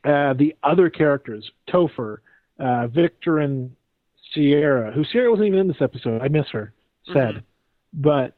Uh, 0.04 0.34
the 0.34 0.56
other 0.64 0.90
characters, 0.90 1.50
Topher, 1.68 2.18
uh, 2.60 2.88
Victor 2.88 3.40
and 3.40 3.76
Sierra, 4.34 4.92
who 4.92 5.04
Sierra 5.04 5.32
wasn't 5.32 5.48
even 5.48 5.60
in 5.60 5.68
this 5.68 5.82
episode. 5.82 6.22
I 6.22 6.28
miss 6.28 6.48
her, 6.52 6.74
sad. 7.12 7.36
Mhm. 7.36 7.44
But 7.94 8.36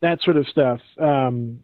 that 0.00 0.20
sort 0.22 0.36
of 0.36 0.46
stuff 0.48 0.80
um, 0.98 1.62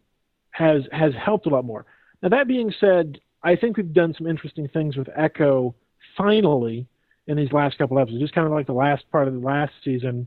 has 0.51 0.83
has 0.93 1.15
helped 1.15 1.47
a 1.47 1.51
lot 1.51 1.65
more. 1.65 1.87
Now 2.23 2.31
that 2.31 2.49
being 2.49 2.73
said, 2.81 3.19
I 3.43 3.57
think 3.57 3.77
we've 3.77 3.93
done 3.93 4.15
some 4.17 4.27
interesting 4.27 4.69
things 4.69 4.97
with 4.97 5.09
Echo 5.17 5.75
finally 6.17 6.87
in 7.27 7.37
these 7.37 7.53
last 7.53 7.79
couple 7.79 7.99
episodes. 7.99 8.21
Just 8.21 8.35
kind 8.35 8.47
of 8.47 8.53
like 8.53 8.67
the 8.67 8.73
last 8.73 9.05
part 9.11 9.29
of 9.29 9.35
the 9.35 9.41
last 9.41 9.73
season, 9.85 10.27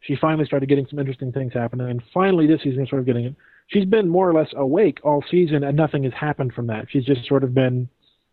she 0.00 0.16
finally 0.16 0.44
started 0.44 0.68
getting 0.68 0.86
some 0.88 0.98
interesting 0.98 1.32
things 1.32 1.52
happening, 1.52 1.88
and 1.88 2.02
finally 2.12 2.46
this 2.46 2.62
season, 2.62 2.86
sort 2.86 3.00
of 3.00 3.06
getting 3.06 3.26
it. 3.26 3.34
She's 3.68 3.84
been 3.84 4.08
more 4.08 4.28
or 4.28 4.34
less 4.34 4.52
awake 4.56 4.98
all 5.04 5.24
season, 5.30 5.62
and 5.64 5.76
nothing 5.76 6.04
has 6.04 6.12
happened 6.12 6.52
from 6.52 6.66
that. 6.66 6.86
She's 6.90 7.04
just 7.04 7.26
sort 7.26 7.44
of 7.44 7.54
been, 7.54 7.88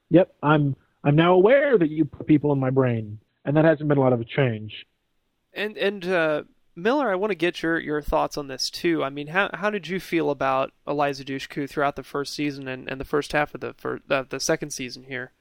"Yep, 0.10 0.34
I'm 0.44 0.76
I'm 1.04 1.16
now 1.16 1.34
aware 1.34 1.78
that 1.78 1.90
you 1.90 2.06
put 2.06 2.28
people 2.28 2.52
in 2.52 2.60
my 2.60 2.70
brain," 2.70 3.20
and 3.46 3.56
that 3.56 3.66
hasn't 3.66 3.88
been 3.88 3.98
a 3.98 4.02
lot 4.02 4.14
of 4.14 4.22
a 4.22 4.26
change. 4.26 4.86
And 5.54 5.78
and 5.78 6.06
uh, 6.06 6.44
Miller, 6.78 7.12
I 7.12 7.16
want 7.16 7.32
to 7.32 7.36
get 7.36 7.64
your, 7.64 7.80
your 7.80 8.04
thoughts 8.04 8.38
on 8.38 8.48
this 8.48 8.70
too. 8.70 9.04
I 9.04 9.10
mean, 9.10 9.28
how 9.28 9.50
how 9.54 9.72
did 9.72 9.88
you 9.88 10.00
feel 10.00 10.30
about 10.30 10.72
Eliza 10.88 11.26
Dushku 11.26 11.68
throughout 11.68 11.96
the 11.96 12.04
first 12.04 12.36
season 12.36 12.68
and, 12.68 12.88
and 12.88 13.02
the 13.02 13.06
first 13.06 13.32
half 13.32 13.56
of 13.56 13.62
the 13.62 13.74
first, 13.74 14.04
uh, 14.12 14.24
the 14.30 14.40
second 14.40 14.70
season 14.70 15.04
here? 15.04 15.32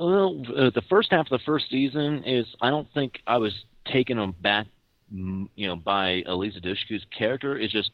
Well, 0.00 0.42
uh, 0.48 0.70
the 0.74 0.82
first 0.88 1.10
half 1.10 1.26
of 1.30 1.38
the 1.38 1.44
first 1.44 1.68
season 1.70 2.24
is 2.24 2.46
I 2.62 2.70
don't 2.70 2.88
think 2.94 3.20
I 3.26 3.36
was 3.36 3.52
taken 3.84 4.18
aback, 4.18 4.66
mm, 5.14 5.48
you 5.54 5.68
know, 5.68 5.76
by 5.76 6.22
Eliza 6.26 6.60
Dushku's 6.60 7.04
character. 7.16 7.58
It's 7.58 7.72
just 7.72 7.90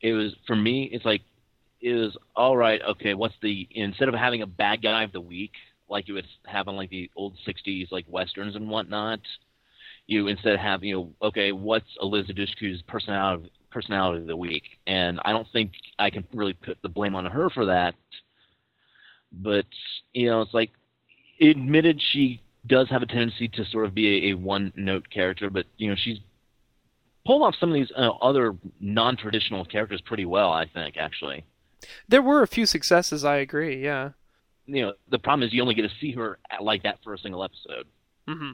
it 0.00 0.12
was 0.12 0.34
for 0.46 0.56
me. 0.56 0.90
It's 0.92 1.04
like 1.04 1.22
it 1.80 1.94
was 1.94 2.16
all 2.34 2.56
right. 2.56 2.82
Okay, 2.82 3.14
what's 3.14 3.36
the 3.42 3.68
instead 3.70 4.08
of 4.08 4.14
having 4.14 4.42
a 4.42 4.46
bad 4.46 4.82
guy 4.82 5.04
of 5.04 5.12
the 5.12 5.20
week 5.20 5.52
like 5.88 6.08
you 6.08 6.14
would 6.14 6.26
have 6.46 6.66
on 6.66 6.74
like 6.74 6.90
the 6.90 7.08
old 7.14 7.36
'60s 7.46 7.92
like 7.92 8.06
westerns 8.08 8.56
and 8.56 8.68
whatnot, 8.68 9.20
you 10.12 10.28
instead 10.28 10.58
have 10.58 10.84
you 10.84 10.94
know 10.94 11.28
okay, 11.28 11.52
what's 11.52 11.88
Eliza 12.00 12.32
Dushku's 12.32 12.82
personality 12.82 13.50
personality 13.70 14.20
of 14.20 14.26
the 14.26 14.36
week? 14.36 14.64
And 14.86 15.18
I 15.24 15.32
don't 15.32 15.48
think 15.52 15.72
I 15.98 16.10
can 16.10 16.24
really 16.32 16.52
put 16.52 16.78
the 16.82 16.88
blame 16.88 17.14
on 17.14 17.24
her 17.26 17.50
for 17.50 17.66
that. 17.66 17.94
But 19.32 19.66
you 20.12 20.26
know, 20.26 20.42
it's 20.42 20.54
like 20.54 20.70
admitted 21.40 22.00
she 22.12 22.42
does 22.66 22.88
have 22.90 23.02
a 23.02 23.06
tendency 23.06 23.48
to 23.48 23.64
sort 23.64 23.86
of 23.86 23.94
be 23.94 24.28
a, 24.28 24.32
a 24.32 24.34
one 24.34 24.72
note 24.76 25.08
character, 25.10 25.50
but 25.50 25.66
you 25.76 25.88
know 25.88 25.96
she's 25.96 26.18
pulled 27.26 27.42
off 27.42 27.54
some 27.58 27.70
of 27.70 27.74
these 27.74 27.90
uh, 27.96 28.10
other 28.20 28.54
non 28.80 29.16
traditional 29.16 29.64
characters 29.64 30.00
pretty 30.02 30.24
well. 30.24 30.52
I 30.52 30.66
think 30.66 30.96
actually. 30.96 31.44
There 32.08 32.22
were 32.22 32.42
a 32.42 32.46
few 32.46 32.64
successes, 32.64 33.24
I 33.24 33.36
agree. 33.36 33.82
Yeah. 33.82 34.10
You 34.66 34.82
know 34.82 34.92
the 35.10 35.18
problem 35.18 35.46
is 35.46 35.52
you 35.52 35.62
only 35.62 35.74
get 35.74 35.82
to 35.82 35.96
see 36.00 36.12
her 36.12 36.38
like 36.60 36.84
that 36.84 36.98
for 37.02 37.14
a 37.14 37.18
single 37.18 37.42
episode. 37.42 37.86
hmm 38.28 38.52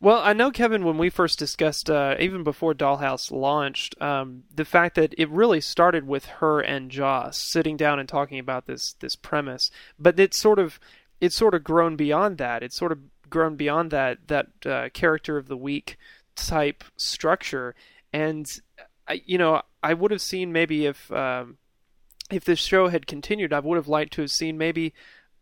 Well, 0.00 0.18
I 0.18 0.32
know 0.32 0.50
Kevin 0.50 0.84
when 0.84 0.98
we 0.98 1.10
first 1.10 1.38
discussed, 1.38 1.90
uh, 1.90 2.16
even 2.18 2.42
before 2.42 2.74
Dollhouse 2.74 3.30
launched, 3.30 4.00
um, 4.00 4.44
the 4.54 4.64
fact 4.64 4.94
that 4.96 5.14
it 5.18 5.28
really 5.28 5.60
started 5.60 6.06
with 6.06 6.26
her 6.26 6.60
and 6.60 6.90
Joss 6.90 7.36
sitting 7.36 7.76
down 7.76 7.98
and 7.98 8.08
talking 8.08 8.38
about 8.38 8.66
this 8.66 8.94
this 9.00 9.16
premise, 9.16 9.70
but 9.98 10.18
it's 10.18 10.38
sort 10.38 10.58
of 10.58 10.80
it's 11.20 11.36
sort 11.36 11.54
of 11.54 11.64
grown 11.64 11.96
beyond 11.96 12.38
that. 12.38 12.62
It's 12.62 12.76
sort 12.76 12.92
of 12.92 12.98
grown 13.28 13.56
beyond 13.56 13.90
that 13.90 14.28
that 14.28 14.48
uh, 14.64 14.88
character 14.90 15.36
of 15.36 15.48
the 15.48 15.56
week 15.56 15.96
type 16.34 16.84
structure, 16.96 17.74
and 18.12 18.50
I, 19.06 19.22
you 19.24 19.38
know 19.38 19.62
I 19.82 19.94
would 19.94 20.10
have 20.10 20.22
seen 20.22 20.52
maybe 20.52 20.86
if 20.86 21.10
um, 21.12 21.58
if 22.30 22.44
this 22.44 22.60
show 22.60 22.88
had 22.88 23.06
continued, 23.06 23.52
I 23.52 23.60
would 23.60 23.76
have 23.76 23.88
liked 23.88 24.12
to 24.14 24.22
have 24.22 24.30
seen 24.30 24.56
maybe 24.56 24.94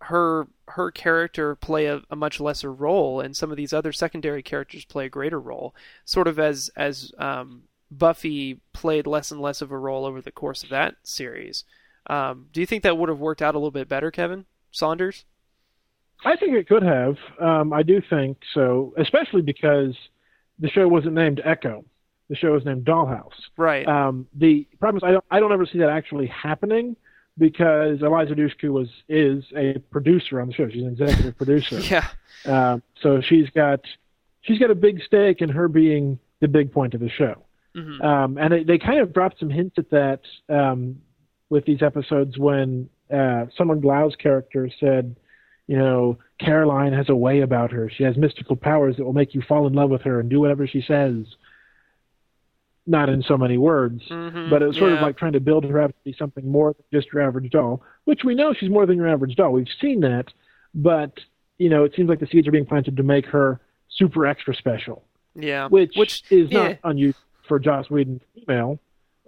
her 0.03 0.49
her 0.69 0.91
character 0.91 1.55
play 1.55 1.87
a, 1.87 2.03
a 2.11 2.17
much 2.17 2.41
lesser 2.41 2.73
role, 2.73 3.21
and 3.21 3.37
some 3.37 3.51
of 3.51 3.57
these 3.57 3.73
other 3.73 3.93
secondary 3.93 4.43
characters 4.43 4.85
play 4.85 5.07
a 5.07 5.11
greater 5.11 5.41
role. 5.41 5.75
Sort 6.05 6.29
of 6.29 6.39
as 6.39 6.71
as 6.77 7.13
um, 7.19 7.63
Buffy 7.91 8.61
played 8.73 9.07
less 9.07 9.31
and 9.31 9.41
less 9.41 9.61
of 9.61 9.71
a 9.71 9.79
role 9.79 10.05
over 10.05 10.21
the 10.21 10.33
course 10.33 10.63
of 10.63 10.69
that 10.71 10.97
series. 11.03 11.65
Um, 12.09 12.47
do 12.53 12.61
you 12.61 12.67
think 12.67 12.83
that 12.83 12.97
would 12.97 13.09
have 13.09 13.19
worked 13.19 13.43
out 13.43 13.55
a 13.55 13.59
little 13.59 13.71
bit 13.71 13.89
better, 13.89 14.11
Kevin 14.11 14.47
Saunders? 14.71 15.25
I 16.25 16.37
think 16.37 16.55
it 16.55 16.69
could 16.69 16.83
have. 16.83 17.17
Um, 17.41 17.73
I 17.73 17.83
do 17.83 18.03
think 18.09 18.39
so, 18.55 18.95
especially 18.99 19.43
because 19.43 19.95
the 20.59 20.69
show 20.69 20.89
wasn't 20.89 21.15
named 21.15 21.41
Echo. 21.45 21.85
The 22.29 22.37
show 22.37 22.53
was 22.53 22.65
named 22.65 22.85
Dollhouse. 22.85 23.33
Right. 23.57 23.87
Um, 23.87 24.27
the 24.35 24.67
problem 24.81 24.99
is 24.99 25.03
I 25.09 25.13
don't 25.13 25.25
I 25.31 25.41
don't 25.41 25.53
ever 25.53 25.67
see 25.67 25.79
that 25.79 25.91
actually 25.91 26.27
happening 26.27 26.97
because 27.39 28.03
Eliza 28.03 28.35
Dushku 28.35 28.71
was 28.71 28.89
is 29.09 29.45
a 29.57 29.79
producer 29.91 30.41
on 30.41 30.49
the 30.49 30.55
show. 30.55 30.69
She's 30.69 30.83
an 30.83 30.89
executive 30.89 31.37
producer. 31.43 31.79
yeah. 31.81 32.07
Um, 32.45 32.83
so 33.03 33.21
she's 33.21 33.49
got 33.51 33.81
she's 34.43 34.59
got 34.59 34.71
a 34.71 34.75
big 34.75 35.01
stake 35.03 35.41
in 35.41 35.49
her 35.51 35.69
being 35.69 36.19
the 36.41 36.49
big 36.49 36.73
point 36.73 36.95
of 36.95 37.01
the 37.01 37.09
show. 37.11 37.45
hmm 37.75 38.01
Um, 38.03 38.39
and 38.39 38.53
they, 38.53 38.65
they 38.65 38.79
kind 38.79 39.01
of 39.01 39.13
dropped 39.13 39.39
some 39.39 39.51
hints 39.51 39.77
at 39.79 39.91
that 39.91 40.21
um, 40.49 41.01
with 41.51 41.65
these 41.65 41.83
episodes 41.83 42.39
when 42.39 42.89
uh, 43.13 43.47
Summer 43.57 43.75
Glau's 43.77 44.15
character 44.17 44.69
said, 44.79 45.17
you 45.67 45.77
know, 45.77 46.19
Caroline 46.41 46.93
has 46.93 47.09
a 47.09 47.17
way 47.17 47.41
about 47.41 47.73
her. 47.73 47.91
She 47.91 48.05
has 48.05 48.17
mystical 48.17 48.57
powers 48.57 48.97
that 48.97 49.05
will 49.05 49.13
make 49.13 49.35
you 49.35 49.43
fall 49.43 49.67
in 49.67 49.73
love 49.75 49.91
with 49.91 50.03
her 50.03 50.21
and 50.21 50.31
do 50.31 50.41
whatever 50.41 50.67
she 50.67 50.81
says. 50.81 51.25
Not 52.89 53.11
in 53.11 53.23
so 53.23 53.37
many 53.37 53.59
words, 53.59 54.03
Mhm. 54.09 54.49
but 54.49 54.63
it 54.63 54.67
was 54.67 54.79
sort 54.79 54.93
of 54.93 55.03
like 55.03 55.19
trying 55.19 55.35
to 55.35 55.41
build 55.41 55.65
her 55.65 55.79
up 55.79 55.91
to 55.91 56.05
be 56.05 56.15
something 56.15 56.51
more 56.51 56.73
than 56.73 56.85
just 56.91 57.13
your 57.13 57.23
average 57.23 57.51
doll, 57.51 57.83
which 58.05 58.25
we 58.25 58.35
know 58.35 58.55
she's 58.55 58.71
more 58.71 58.87
than 58.87 58.97
your 58.97 59.07
average 59.07 59.37
doll. 59.37 59.53
We've 59.53 59.69
seen 59.79 60.01
that, 60.01 60.33
but 60.75 61.21
you 61.59 61.69
know, 61.69 61.85
it 61.85 61.95
seems 61.95 62.09
like 62.09 62.19
the 62.21 62.27
seeds 62.27 62.49
are 62.49 62.51
being 62.53 62.65
planted 62.65 62.97
to 62.97 63.03
make 63.03 63.27
her 63.27 63.61
super 63.89 64.25
extra 64.27 64.55
special, 64.55 65.05
Yeah. 65.35 65.67
which, 65.69 65.97
Which 65.97 66.23
is 66.33 66.51
yeah. 66.51 66.69
not 66.69 66.79
unusual 66.85 67.21
for 67.47 67.59
Joss 67.59 67.91
Whedon 67.91 68.21
female. 68.35 68.79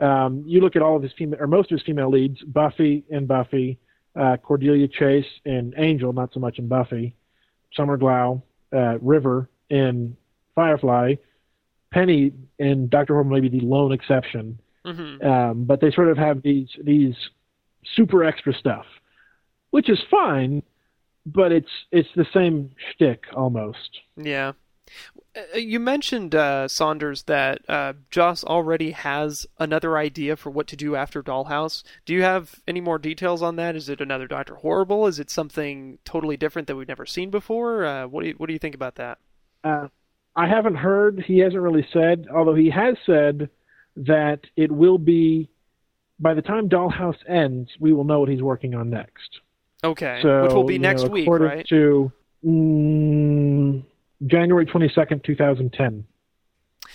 Um, 0.00 0.42
you 0.46 0.60
look 0.62 0.74
at 0.74 0.80
all 0.80 0.96
of 0.96 1.02
his 1.02 1.12
female, 1.12 1.38
or 1.42 1.46
most 1.46 1.70
of 1.70 1.76
his 1.78 1.82
female 1.84 2.08
leads: 2.08 2.42
Buffy 2.44 3.04
and 3.10 3.28
Buffy, 3.28 3.78
uh, 4.16 4.38
Cordelia 4.38 4.88
Chase 4.88 5.26
and 5.44 5.74
Angel, 5.76 6.14
not 6.14 6.32
so 6.32 6.40
much 6.40 6.58
in 6.58 6.66
Buffy, 6.66 7.14
Summer 7.74 7.98
Glau, 7.98 8.40
uh, 8.72 8.96
River 9.02 9.50
in 9.68 10.16
Firefly, 10.54 11.16
Penny 11.92 12.32
and 12.58 12.88
Doctor 12.90 13.14
Horrible, 13.14 13.32
may 13.32 13.40
be 13.40 13.48
the 13.48 13.64
lone 13.66 13.92
exception. 13.92 14.58
Mhm. 14.84 15.24
Um, 15.24 15.64
but 15.64 15.80
they 15.80 15.90
sort 15.90 16.08
of 16.08 16.16
have 16.16 16.42
these 16.42 16.68
these 16.82 17.14
super 17.94 18.24
extra 18.24 18.54
stuff, 18.54 18.86
which 19.70 19.88
is 19.90 20.00
fine, 20.10 20.62
but 21.26 21.52
it's 21.52 21.70
it's 21.90 22.08
the 22.14 22.26
same 22.32 22.70
shtick 22.92 23.24
almost. 23.34 24.00
Yeah. 24.16 24.52
Uh, 25.36 25.58
You 25.58 25.78
mentioned, 25.78 26.34
uh, 26.34 26.66
Saunders, 26.66 27.24
that 27.24 27.60
uh, 27.68 27.92
Joss 28.10 28.42
already 28.42 28.90
has 28.92 29.46
another 29.58 29.96
idea 29.98 30.34
for 30.36 30.50
what 30.50 30.66
to 30.68 30.76
do 30.76 30.96
after 30.96 31.22
Dollhouse. 31.22 31.84
Do 32.06 32.12
you 32.14 32.22
have 32.22 32.60
any 32.66 32.80
more 32.80 32.98
details 32.98 33.40
on 33.42 33.56
that? 33.56 33.76
Is 33.76 33.88
it 33.88 34.00
another 34.00 34.26
Doctor 34.26 34.56
Horrible? 34.56 35.06
Is 35.06 35.20
it 35.20 35.30
something 35.30 35.98
totally 36.04 36.36
different 36.36 36.66
that 36.68 36.76
we've 36.76 36.88
never 36.88 37.06
seen 37.06 37.30
before? 37.30 37.84
Uh, 37.84 38.06
what 38.08 38.22
do 38.22 38.28
you 38.28 38.34
What 38.38 38.46
do 38.46 38.52
you 38.52 38.58
think 38.58 38.74
about 38.74 38.94
that? 38.96 39.18
I 40.36 40.46
haven't 40.48 40.76
heard. 40.76 41.24
He 41.26 41.38
hasn't 41.38 41.60
really 41.60 41.86
said, 41.92 42.26
although 42.34 42.54
he 42.54 42.70
has 42.70 42.96
said 43.04 43.50
that 43.96 44.40
it 44.56 44.70
will 44.70 44.98
be 44.98 45.50
by 46.18 46.34
the 46.34 46.42
time 46.42 46.68
Dollhouse 46.68 47.16
ends, 47.28 47.70
we 47.80 47.92
will 47.92 48.04
know 48.04 48.20
what 48.20 48.28
he's 48.28 48.42
working 48.42 48.74
on 48.74 48.90
next. 48.90 49.40
Okay, 49.82 50.20
So, 50.22 50.42
which 50.42 50.52
will 50.52 50.64
be 50.64 50.78
next 50.78 51.04
know, 51.04 51.08
week, 51.08 51.24
according 51.24 51.48
right? 51.48 51.66
To 51.68 52.12
mm, 52.44 53.82
January 54.26 54.66
twenty 54.66 54.90
second, 54.94 55.24
two 55.24 55.34
thousand 55.34 55.72
ten. 55.72 56.04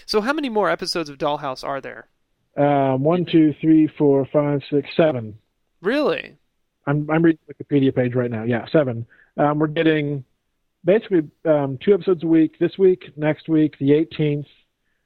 So, 0.05 0.21
how 0.21 0.33
many 0.33 0.49
more 0.49 0.69
episodes 0.69 1.09
of 1.09 1.17
Dollhouse 1.17 1.63
are 1.63 1.81
there? 1.81 2.07
Um, 2.55 3.03
one, 3.03 3.25
two, 3.25 3.55
three, 3.59 3.87
four, 3.97 4.27
five, 4.31 4.61
six, 4.69 4.87
seven. 4.95 5.39
Really? 5.81 6.35
I'm 6.85 7.09
I'm 7.09 7.23
reading 7.23 7.39
the 7.47 7.55
Wikipedia 7.55 7.93
page 7.93 8.13
right 8.13 8.29
now. 8.29 8.43
Yeah, 8.43 8.65
seven. 8.71 9.07
Um, 9.37 9.57
we're 9.57 9.67
getting 9.67 10.23
basically 10.85 11.29
um, 11.45 11.77
two 11.83 11.93
episodes 11.93 12.23
a 12.23 12.27
week 12.27 12.57
this 12.59 12.77
week, 12.77 13.11
next 13.17 13.49
week, 13.49 13.77
the 13.79 13.89
18th, 13.89 14.45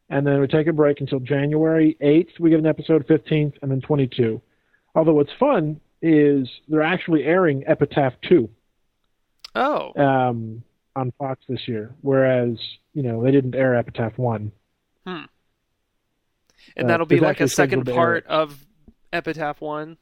and 0.09 0.27
then 0.27 0.39
we 0.39 0.47
take 0.47 0.67
a 0.67 0.73
break 0.73 0.99
until 0.99 1.19
January 1.19 1.97
8th. 2.01 2.39
We 2.39 2.49
get 2.49 2.59
an 2.59 2.65
episode 2.65 3.07
15th, 3.07 3.53
and 3.61 3.71
then 3.71 3.81
22. 3.81 4.41
Although 4.95 5.13
what's 5.13 5.31
fun 5.39 5.79
is 6.01 6.47
they're 6.67 6.81
actually 6.81 7.23
airing 7.23 7.63
Epitaph 7.67 8.13
2 8.27 8.49
Oh, 9.55 9.93
um, 9.95 10.63
on 10.95 11.11
Fox 11.17 11.41
this 11.49 11.67
year, 11.67 11.95
whereas 12.01 12.57
you 12.93 13.01
know 13.01 13.23
they 13.23 13.31
didn't 13.31 13.55
air 13.55 13.75
Epitaph 13.75 14.17
1. 14.17 14.51
Hmm. 15.07 15.11
And 16.75 16.85
uh, 16.85 16.87
that'll 16.87 17.05
be 17.07 17.19
like 17.19 17.39
a 17.39 17.47
second 17.47 17.81
scheduled 17.81 17.85
to 17.87 17.91
air 17.91 17.97
part 17.97 18.27
of 18.27 18.65
Epitaph 19.11 19.59
One, 19.59 19.97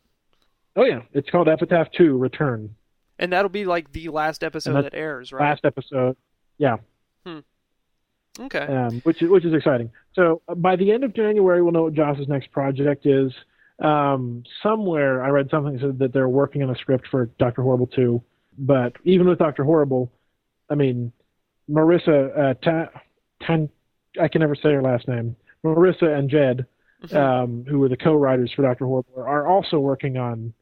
Oh 0.77 0.85
yeah, 0.85 1.01
it's 1.11 1.29
called 1.31 1.49
Epitaph 1.49 1.87
2 1.97 2.15
Return. 2.15 2.75
And 3.19 3.33
that'll 3.33 3.49
be 3.49 3.65
like 3.65 3.91
the 3.91 4.09
last 4.09 4.43
episode 4.43 4.83
that 4.83 4.93
airs, 4.93 5.31
right? 5.31 5.49
Last 5.49 5.65
episode. 5.65 6.15
Yeah. 6.57 6.77
Okay. 8.39 8.59
um, 8.59 9.01
which 9.01 9.21
is 9.21 9.29
which 9.29 9.45
is 9.45 9.53
exciting. 9.53 9.91
So 10.13 10.41
uh, 10.47 10.55
by 10.55 10.75
the 10.75 10.91
end 10.91 11.03
of 11.03 11.13
January, 11.15 11.61
we'll 11.61 11.71
know 11.71 11.83
what 11.83 11.93
Joss's 11.93 12.27
next 12.27 12.51
project 12.51 13.05
is. 13.05 13.31
Um, 13.79 14.43
somewhere 14.63 15.23
I 15.23 15.29
read 15.29 15.49
something 15.49 15.73
that 15.73 15.81
said 15.81 15.99
that 15.99 16.13
they're 16.13 16.29
working 16.29 16.63
on 16.63 16.69
a 16.69 16.75
script 16.75 17.07
for 17.09 17.27
Doctor 17.39 17.61
Horrible 17.61 17.87
two, 17.87 18.21
but 18.57 18.93
even 19.03 19.27
with 19.27 19.39
Doctor 19.39 19.63
Horrible, 19.63 20.11
I 20.69 20.75
mean, 20.75 21.11
Maurissa 21.69 22.37
uh, 22.37 22.53
Ta- 22.55 22.89
Tan, 23.41 23.69
I 24.19 24.27
can 24.27 24.41
never 24.41 24.55
say 24.55 24.71
her 24.71 24.81
last 24.81 25.07
name. 25.07 25.35
Maurissa 25.63 26.17
and 26.17 26.29
Jed, 26.29 26.65
um, 27.11 27.65
who 27.67 27.79
were 27.79 27.89
the 27.89 27.97
co-writers 27.97 28.51
for 28.55 28.63
Doctor 28.63 28.85
Horrible, 28.85 29.13
are 29.17 29.47
also 29.47 29.79
working 29.79 30.17
on 30.17 30.53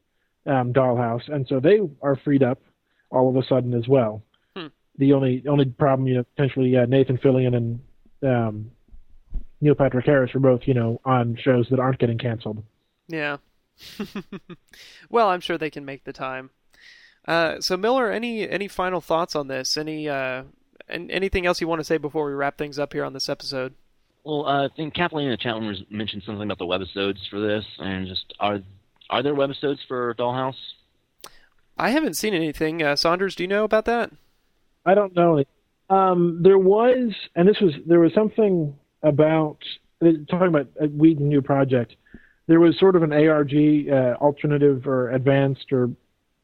um, 0.46 0.72
Dollhouse, 0.72 1.28
and 1.32 1.46
so 1.48 1.60
they 1.60 1.80
are 2.02 2.16
freed 2.16 2.42
up 2.42 2.60
all 3.10 3.28
of 3.28 3.36
a 3.36 3.46
sudden 3.46 3.74
as 3.74 3.88
well. 3.88 4.22
Hmm. 4.56 4.66
The 4.98 5.12
only 5.12 5.44
only 5.48 5.66
problem, 5.66 6.08
you 6.08 6.14
know, 6.14 6.24
potentially 6.36 6.76
uh, 6.76 6.86
Nathan 6.86 7.18
Fillion 7.18 7.56
and 7.56 7.80
um, 8.22 8.70
Neil 9.60 9.74
Patrick 9.74 10.06
Harris 10.06 10.34
are 10.34 10.40
both, 10.40 10.62
you 10.66 10.74
know, 10.74 11.00
on 11.04 11.36
shows 11.36 11.66
that 11.70 11.80
aren't 11.80 11.98
getting 11.98 12.18
canceled. 12.18 12.62
Yeah. 13.08 13.38
well, 15.10 15.28
I'm 15.28 15.40
sure 15.40 15.58
they 15.58 15.70
can 15.70 15.84
make 15.84 16.04
the 16.04 16.12
time. 16.12 16.50
Uh, 17.26 17.60
so 17.60 17.76
Miller, 17.76 18.10
any 18.10 18.48
any 18.48 18.68
final 18.68 19.00
thoughts 19.00 19.34
on 19.34 19.48
this? 19.48 19.76
Any 19.76 20.08
uh, 20.08 20.44
and 20.88 21.10
anything 21.10 21.46
else 21.46 21.60
you 21.60 21.68
want 21.68 21.80
to 21.80 21.84
say 21.84 21.98
before 21.98 22.26
we 22.26 22.32
wrap 22.32 22.58
things 22.58 22.78
up 22.78 22.92
here 22.92 23.04
on 23.04 23.12
this 23.12 23.28
episode? 23.28 23.74
Well, 24.24 24.46
uh, 24.46 24.66
I 24.66 24.68
think 24.74 24.94
Kathleen 24.94 25.26
in 25.26 25.30
the 25.30 25.36
chat 25.36 25.54
room 25.54 25.74
mentioned 25.90 26.22
something 26.24 26.42
about 26.42 26.58
the 26.58 26.64
webisodes 26.66 27.28
for 27.30 27.40
this, 27.40 27.64
and 27.78 28.06
just 28.06 28.34
are 28.40 28.60
are 29.10 29.22
there 29.22 29.34
webisodes 29.34 29.78
for 29.86 30.14
Dollhouse? 30.14 30.56
I 31.78 31.90
haven't 31.90 32.14
seen 32.14 32.34
anything. 32.34 32.82
Uh, 32.82 32.96
Saunders, 32.96 33.34
do 33.34 33.44
you 33.44 33.48
know 33.48 33.64
about 33.64 33.84
that? 33.84 34.10
I 34.84 34.94
don't 34.94 35.14
know. 35.14 35.44
Um, 35.90 36.40
there 36.42 36.58
was, 36.58 37.12
and 37.34 37.48
this 37.48 37.60
was 37.60 37.74
there 37.86 38.00
was 38.00 38.12
something 38.14 38.74
about 39.02 39.58
uh, 40.02 40.10
talking 40.28 40.48
about 40.48 40.68
a 40.80 40.86
Whedon 40.86 41.28
new 41.28 41.42
project. 41.42 41.96
There 42.46 42.60
was 42.60 42.78
sort 42.78 42.96
of 42.96 43.02
an 43.02 43.12
ARG 43.12 43.52
uh, 43.88 44.16
alternative 44.22 44.86
or 44.86 45.10
advanced 45.10 45.72
or 45.72 45.90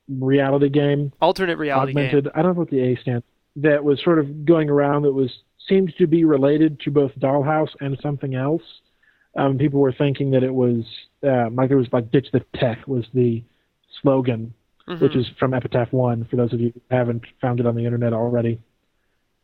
reality 0.09 0.69
game 0.69 1.13
Alternate 1.21 1.57
reality 1.57 1.93
augmented. 1.93 2.25
game. 2.25 2.33
I 2.35 2.43
don't 2.43 2.55
know 2.55 2.61
what 2.61 2.71
the 2.71 2.81
A 2.81 2.97
stands. 2.97 3.25
That 3.57 3.85
was 3.85 4.03
sort 4.03 4.19
of 4.19 4.45
going 4.45 4.69
around. 4.69 5.03
That 5.03 5.13
was 5.13 5.31
seemed 5.69 5.95
to 5.99 6.07
be 6.07 6.25
related 6.25 6.81
to 6.81 6.91
both 6.91 7.13
Dollhouse 7.19 7.71
and 7.81 7.99
something 8.03 8.35
else. 8.35 8.63
Um, 9.35 9.57
people 9.59 9.81
were 9.81 9.93
thinking 9.93 10.31
that 10.33 10.43
it 10.43 10.55
was 10.55 10.85
uh, 11.23 11.49
like 11.51 11.71
it 11.71 11.77
was 11.77 11.87
like 11.93 12.11
ditch 12.11 12.29
the 12.33 12.41
tech 12.57 12.87
was 12.87 13.05
the 13.15 13.43
slogan, 14.03 14.53
which 14.87 15.13
Mhm. 15.13 15.17
is 15.21 15.29
from 15.39 15.55
Epitaph 15.55 15.93
One. 15.93 16.25
For 16.25 16.37
those 16.37 16.53
of 16.53 16.61
you 16.61 16.71
who 16.75 16.81
haven't 16.91 17.23
found 17.41 17.61
it 17.61 17.67
on 17.67 17.75
the 17.75 17.85
internet 17.85 18.13
already, 18.13 18.59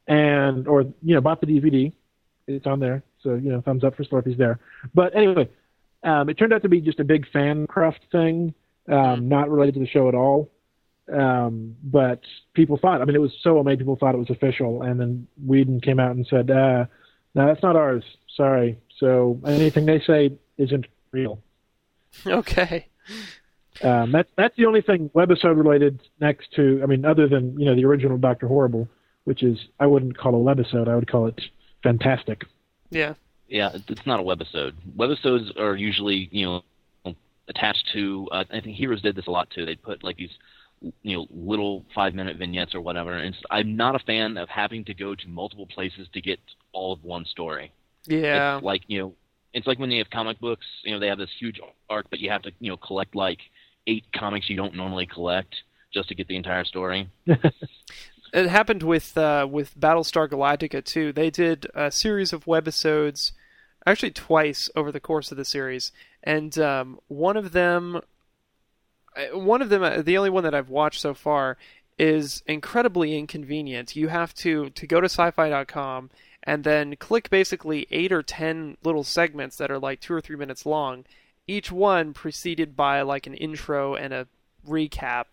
and 0.07 0.67
or 0.69 0.83
you 1.03 1.15
know 1.15 1.21
bought 1.21 1.41
the 1.41 1.47
DVD, 1.47 1.93
it's 2.47 2.67
on 2.67 2.81
there. 2.81 3.03
So 3.23 3.35
you 3.35 3.51
know 3.51 3.61
thumbs 3.61 3.85
up 3.85 3.95
for 3.95 4.05
Slurpees 4.05 4.37
there. 4.37 4.59
But 4.95 5.15
anyway, 5.17 5.49
um, 6.03 6.29
it 6.29 6.35
turned 6.39 6.53
out 6.53 6.63
to 6.63 6.69
be 6.69 6.81
just 6.81 7.01
a 7.01 7.05
big 7.05 7.27
fan 7.31 7.67
craft 7.67 8.01
thing, 8.13 8.55
um, 8.89 9.29
not 9.29 9.51
related 9.51 9.75
to 9.75 9.81
the 9.81 9.87
show 9.87 10.09
at 10.09 10.15
all. 10.15 10.51
Um, 11.11 11.75
but 11.83 12.21
people 12.53 12.77
thought, 12.77 13.01
I 13.01 13.05
mean, 13.07 13.17
it 13.17 13.21
was 13.21 13.33
so 13.41 13.63
made, 13.63 13.79
people 13.79 13.97
thought 13.97 14.15
it 14.15 14.19
was 14.19 14.29
official. 14.29 14.83
And 14.83 15.01
then 15.01 15.27
Whedon 15.47 15.81
came 15.81 15.99
out 15.99 16.15
and 16.15 16.27
said, 16.27 16.51
uh, 16.51 16.85
no, 17.35 17.47
that's 17.47 17.63
not 17.63 17.77
ours. 17.77 18.05
Sorry. 18.37 18.77
So 18.99 19.41
anything 19.47 19.87
they 19.87 20.01
say 20.01 20.33
isn't 20.57 20.87
real. 21.13 21.41
Okay. 22.27 22.87
Um, 23.83 24.11
that's, 24.13 24.31
that's 24.37 24.57
the 24.57 24.67
only 24.67 24.83
thing 24.83 25.09
webisode 25.11 25.57
related 25.57 26.01
next 26.21 26.53
to, 26.57 26.81
I 26.83 26.87
mean, 26.87 27.05
other 27.05 27.29
than, 27.29 27.59
you 27.59 27.67
know, 27.67 27.75
the 27.75 27.85
original 27.85 28.19
Dr. 28.19 28.49
Horrible, 28.49 28.89
which 29.25 29.43
is, 29.43 29.59
I 29.79 29.87
wouldn't 29.87 30.19
call 30.19 30.35
a 30.35 30.55
webisode. 30.55 30.89
I 30.89 30.97
would 30.97 31.11
call 31.11 31.27
it 31.27 31.41
fantastic. 31.83 32.45
Yeah. 32.91 33.15
Yeah, 33.49 33.71
it's 33.75 34.07
not 34.07 34.21
a 34.21 34.23
webisode. 34.23 34.73
Webisodes 34.97 35.59
are 35.59 35.75
usually, 35.77 36.29
you 36.33 36.45
know, 36.45 37.15
attached 37.49 37.89
to. 37.95 38.29
Uh, 38.31 38.45
I 38.51 38.61
think 38.61 38.77
Heroes 38.77 39.01
did 39.01 39.17
this 39.17 39.27
a 39.27 39.31
lot 39.31 39.49
too. 39.51 39.65
They 39.65 39.75
put 39.75 40.05
like 40.05 40.17
these, 40.19 40.37
you 41.03 41.17
know, 41.17 41.27
little 41.31 41.85
five-minute 41.95 42.37
vignettes 42.37 42.75
or 42.75 42.83
whatever. 42.83 43.17
And 43.17 43.35
I'm 43.51 43.75
not 43.77 43.95
a 43.95 44.01
fan 44.01 44.37
of 44.37 44.49
having 44.51 44.85
to 44.85 44.95
go 44.95 45.15
to 45.15 45.29
multiple 45.29 45.67
places 45.67 46.09
to 46.13 46.21
get 46.21 46.39
all 46.73 46.93
of 46.93 47.03
one 47.05 47.25
story. 47.25 47.73
Yeah. 48.09 48.57
It's 48.57 48.65
like 48.65 48.83
you 48.87 48.99
know, 49.01 49.15
it's 49.53 49.67
like 49.67 49.79
when 49.79 49.91
they 49.91 49.99
have 49.99 50.11
comic 50.11 50.41
books. 50.41 50.67
You 50.85 50.93
know, 50.93 51.01
they 51.01 51.09
have 51.09 51.19
this 51.19 51.31
huge 51.39 51.61
arc, 51.89 52.07
but 52.11 52.19
you 52.19 52.31
have 52.31 52.43
to 52.43 52.53
you 52.61 52.71
know 52.71 52.77
collect 52.77 53.15
like 53.15 53.39
eight 53.87 54.05
comics 54.13 54.51
you 54.51 54.57
don't 54.57 54.75
normally 54.75 55.07
collect 55.07 55.55
just 55.93 56.09
to 56.09 56.15
get 56.15 56.29
the 56.29 56.37
entire 56.37 56.65
story. 56.65 57.09
It 58.33 58.49
happened 58.49 58.83
with 58.83 59.17
uh, 59.17 59.47
with 59.51 59.79
Battlestar 59.79 60.29
Galactica 60.29 60.85
too. 60.85 61.13
They 61.13 61.31
did 61.31 61.67
a 61.75 61.91
series 61.91 62.33
of 62.33 62.45
webisodes, 62.45 63.33
actually 63.87 64.11
twice 64.11 64.69
over 64.77 64.93
the 64.93 65.01
course 65.01 65.31
of 65.31 65.39
the 65.39 65.45
series, 65.45 65.93
and 66.23 66.59
um, 66.59 67.01
one 67.09 67.37
of 67.37 67.53
them, 67.53 68.03
uh, 69.17 69.39
one 69.39 69.63
of 69.63 69.71
them, 69.71 69.83
uh, 69.83 70.03
the 70.03 70.19
only 70.19 70.31
one 70.31 70.45
that 70.45 70.55
I've 70.55 70.69
watched 70.69 71.01
so 71.01 71.15
far, 71.15 71.57
is 71.99 72.43
incredibly 72.47 73.17
inconvenient. 73.17 73.97
You 73.97 74.09
have 74.09 74.35
to 74.35 74.71
to 74.71 74.87
go 74.87 75.01
to 75.01 75.07
sci-fi.com 75.07 76.11
and 76.49 76.65
then 76.65 76.97
click 76.97 77.29
basically 77.29 77.87
eight 77.91 78.11
or 78.11 78.23
ten 78.23 78.79
little 78.83 79.05
segments 79.05 79.57
that 79.57 79.71
are 79.71 79.79
like 79.79 80.01
two 80.01 80.15
or 80.15 80.21
three 80.23 80.35
minutes 80.35 80.65
long, 80.65 81.05
each 81.47 81.71
one 81.71 82.15
preceded 82.15 82.75
by 82.75 83.03
like 83.03 83.27
an 83.27 83.35
intro 83.35 83.95
and 83.95 84.15
a 84.15 84.27
recap, 84.67 85.27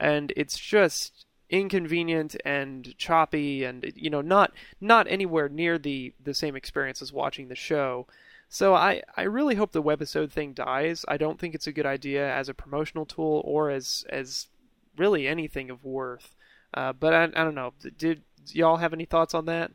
and 0.00 0.32
it's 0.34 0.58
just 0.58 1.26
inconvenient 1.50 2.36
and 2.46 2.96
choppy 2.96 3.64
and 3.64 3.92
you 3.96 4.08
know 4.08 4.22
not 4.22 4.50
not 4.80 5.06
anywhere 5.10 5.50
near 5.50 5.76
the 5.76 6.14
the 6.24 6.32
same 6.32 6.56
experience 6.56 7.02
as 7.02 7.12
watching 7.12 7.48
the 7.48 7.54
show. 7.54 8.06
So 8.48 8.74
i 8.74 9.02
i 9.14 9.24
really 9.24 9.56
hope 9.56 9.72
the 9.72 9.82
webisode 9.82 10.30
thing 10.30 10.54
dies. 10.54 11.04
I 11.06 11.18
don't 11.18 11.38
think 11.38 11.54
it's 11.54 11.66
a 11.66 11.72
good 11.72 11.84
idea 11.84 12.34
as 12.34 12.48
a 12.48 12.54
promotional 12.54 13.04
tool 13.04 13.42
or 13.44 13.68
as 13.68 14.06
as 14.08 14.46
really 14.96 15.28
anything 15.28 15.68
of 15.68 15.84
worth. 15.84 16.34
Uh, 16.72 16.94
but 16.94 17.12
I, 17.12 17.24
I 17.24 17.44
don't 17.44 17.54
know. 17.54 17.74
Did 17.98 18.22
y'all 18.52 18.78
have 18.78 18.94
any 18.94 19.04
thoughts 19.04 19.34
on 19.34 19.44
that 19.44 19.72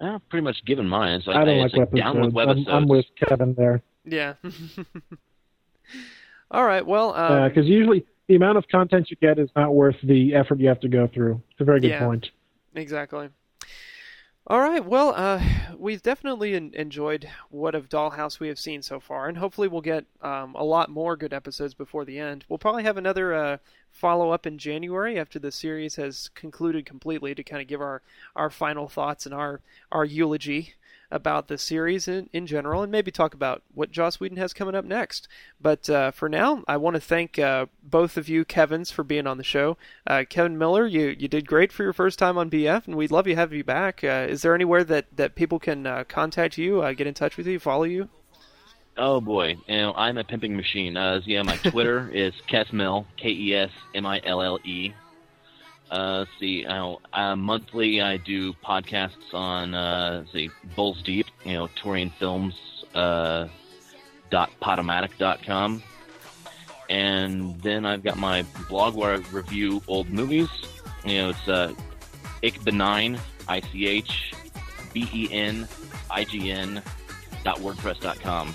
I've 0.00 0.28
pretty 0.28 0.44
much 0.44 0.56
given 0.66 0.86
mine. 0.88 1.22
So 1.24 1.32
I 1.32 1.44
don't 1.44 1.48
it's 1.58 1.74
like 1.74 1.90
like 1.92 2.02
down 2.02 2.20
with 2.20 2.34
webisodes. 2.34 2.66
webisodes. 2.66 2.68
I'm, 2.68 2.74
I'm 2.82 2.88
with 2.88 3.06
Kevin 3.28 3.54
there 3.54 3.82
Yeah. 4.04 4.34
All 6.50 6.64
right. 6.64 6.86
Well, 6.86 7.14
um, 7.14 7.48
because 7.48 7.66
usually 7.66 8.04
the 8.28 8.36
amount 8.36 8.58
of 8.58 8.68
content 8.68 9.08
you 9.10 9.16
get 9.20 9.38
is 9.38 9.48
not 9.56 9.74
worth 9.74 9.96
the 10.02 10.34
effort 10.34 10.60
you 10.60 10.68
have 10.68 10.80
to 10.80 10.88
go 10.88 11.08
through. 11.12 11.40
It's 11.52 11.60
a 11.60 11.64
very 11.64 11.80
good 11.80 11.88
Yeah. 11.90 12.04
point. 12.04 12.26
Exactly. 12.74 13.28
All 14.48 14.60
right. 14.60 14.84
Well, 14.84 15.12
uh, 15.16 15.42
we've 15.76 16.02
definitely 16.02 16.54
en- 16.54 16.70
enjoyed 16.74 17.28
what 17.50 17.74
of 17.74 17.88
Dollhouse 17.88 18.38
we 18.38 18.46
have 18.46 18.60
seen 18.60 18.80
so 18.80 19.00
far, 19.00 19.26
and 19.28 19.38
hopefully 19.38 19.66
we'll 19.66 19.80
get 19.80 20.04
um, 20.22 20.54
a 20.54 20.62
lot 20.62 20.88
more 20.88 21.16
good 21.16 21.32
episodes 21.32 21.74
before 21.74 22.04
the 22.04 22.20
end. 22.20 22.44
We'll 22.48 22.58
probably 22.58 22.84
have 22.84 22.96
another 22.96 23.34
uh, 23.34 23.56
follow 23.90 24.30
up 24.30 24.46
in 24.46 24.58
January 24.58 25.18
after 25.18 25.40
the 25.40 25.50
series 25.50 25.96
has 25.96 26.30
concluded 26.36 26.86
completely 26.86 27.34
to 27.34 27.42
kind 27.42 27.60
of 27.60 27.66
give 27.66 27.80
our, 27.80 28.02
our 28.36 28.48
final 28.48 28.86
thoughts 28.86 29.26
and 29.26 29.34
our, 29.34 29.62
our 29.90 30.04
eulogy 30.04 30.74
about 31.10 31.48
the 31.48 31.58
series 31.58 32.08
in, 32.08 32.28
in 32.32 32.46
general, 32.46 32.82
and 32.82 32.92
maybe 32.92 33.10
talk 33.10 33.34
about 33.34 33.62
what 33.74 33.90
Joss 33.90 34.20
Whedon 34.20 34.38
has 34.38 34.52
coming 34.52 34.74
up 34.74 34.84
next. 34.84 35.28
But 35.60 35.88
uh, 35.88 36.10
for 36.10 36.28
now, 36.28 36.64
I 36.66 36.76
want 36.76 36.94
to 36.94 37.00
thank 37.00 37.38
uh, 37.38 37.66
both 37.82 38.16
of 38.16 38.28
you, 38.28 38.44
Kevin's, 38.44 38.90
for 38.90 39.04
being 39.04 39.26
on 39.26 39.38
the 39.38 39.44
show. 39.44 39.76
Uh, 40.06 40.24
Kevin 40.28 40.58
Miller, 40.58 40.86
you, 40.86 41.14
you 41.18 41.28
did 41.28 41.46
great 41.46 41.72
for 41.72 41.82
your 41.82 41.92
first 41.92 42.18
time 42.18 42.38
on 42.38 42.50
BF, 42.50 42.86
and 42.86 42.96
we'd 42.96 43.10
love 43.10 43.26
to 43.26 43.34
have 43.34 43.52
you 43.52 43.64
back. 43.64 44.02
Uh, 44.02 44.26
is 44.28 44.42
there 44.42 44.54
anywhere 44.54 44.84
that, 44.84 45.06
that 45.16 45.34
people 45.34 45.58
can 45.58 45.86
uh, 45.86 46.04
contact 46.08 46.58
you, 46.58 46.82
uh, 46.82 46.92
get 46.92 47.06
in 47.06 47.14
touch 47.14 47.36
with 47.36 47.46
you, 47.46 47.58
follow 47.58 47.84
you? 47.84 48.08
Oh 48.98 49.20
boy, 49.20 49.58
you 49.66 49.76
know 49.76 49.92
I'm 49.94 50.16
a 50.16 50.24
pimping 50.24 50.56
machine. 50.56 50.94
Yeah, 51.26 51.42
my 51.42 51.56
Twitter 51.58 52.10
is 52.14 52.32
Kesmill, 52.48 53.04
K 53.18 53.28
E 53.28 53.54
S 53.54 53.70
M 53.94 54.06
I 54.06 54.22
L 54.24 54.40
L 54.40 54.58
E. 54.64 54.94
Uh, 55.88 56.24
see, 56.40 56.66
uh, 56.66 56.96
uh, 57.12 57.36
monthly 57.36 58.00
I 58.00 58.16
do 58.16 58.52
podcasts 58.54 59.32
on 59.32 59.72
uh, 59.72 60.24
see 60.32 60.50
Bulls 60.74 61.00
Deep, 61.02 61.26
you 61.44 61.52
know, 61.52 61.68
Torian 61.68 62.12
Films 62.18 62.54
uh, 62.92 63.46
dot 64.30 64.50
podomatic 64.60 65.16
dot 65.16 65.44
com, 65.44 65.80
and 66.90 67.60
then 67.62 67.86
I've 67.86 68.02
got 68.02 68.18
my 68.18 68.44
blog 68.68 68.96
where 68.96 69.14
I 69.14 69.16
review 69.30 69.80
old 69.86 70.10
movies. 70.10 70.48
You 71.04 71.18
know, 71.18 71.28
it's 71.30 71.48
uh, 71.48 71.72
Ich 72.42 72.58
Benign, 72.64 73.20
I 73.46 73.60
C 73.60 73.86
H 73.86 74.34
B 74.92 75.08
E 75.12 75.28
N 75.30 75.68
I 76.10 76.24
G 76.24 76.50
N 76.50 76.82
dot 77.44 77.58
wordpress 77.58 78.00
dot 78.00 78.18
com 78.18 78.52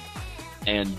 and 0.68 0.94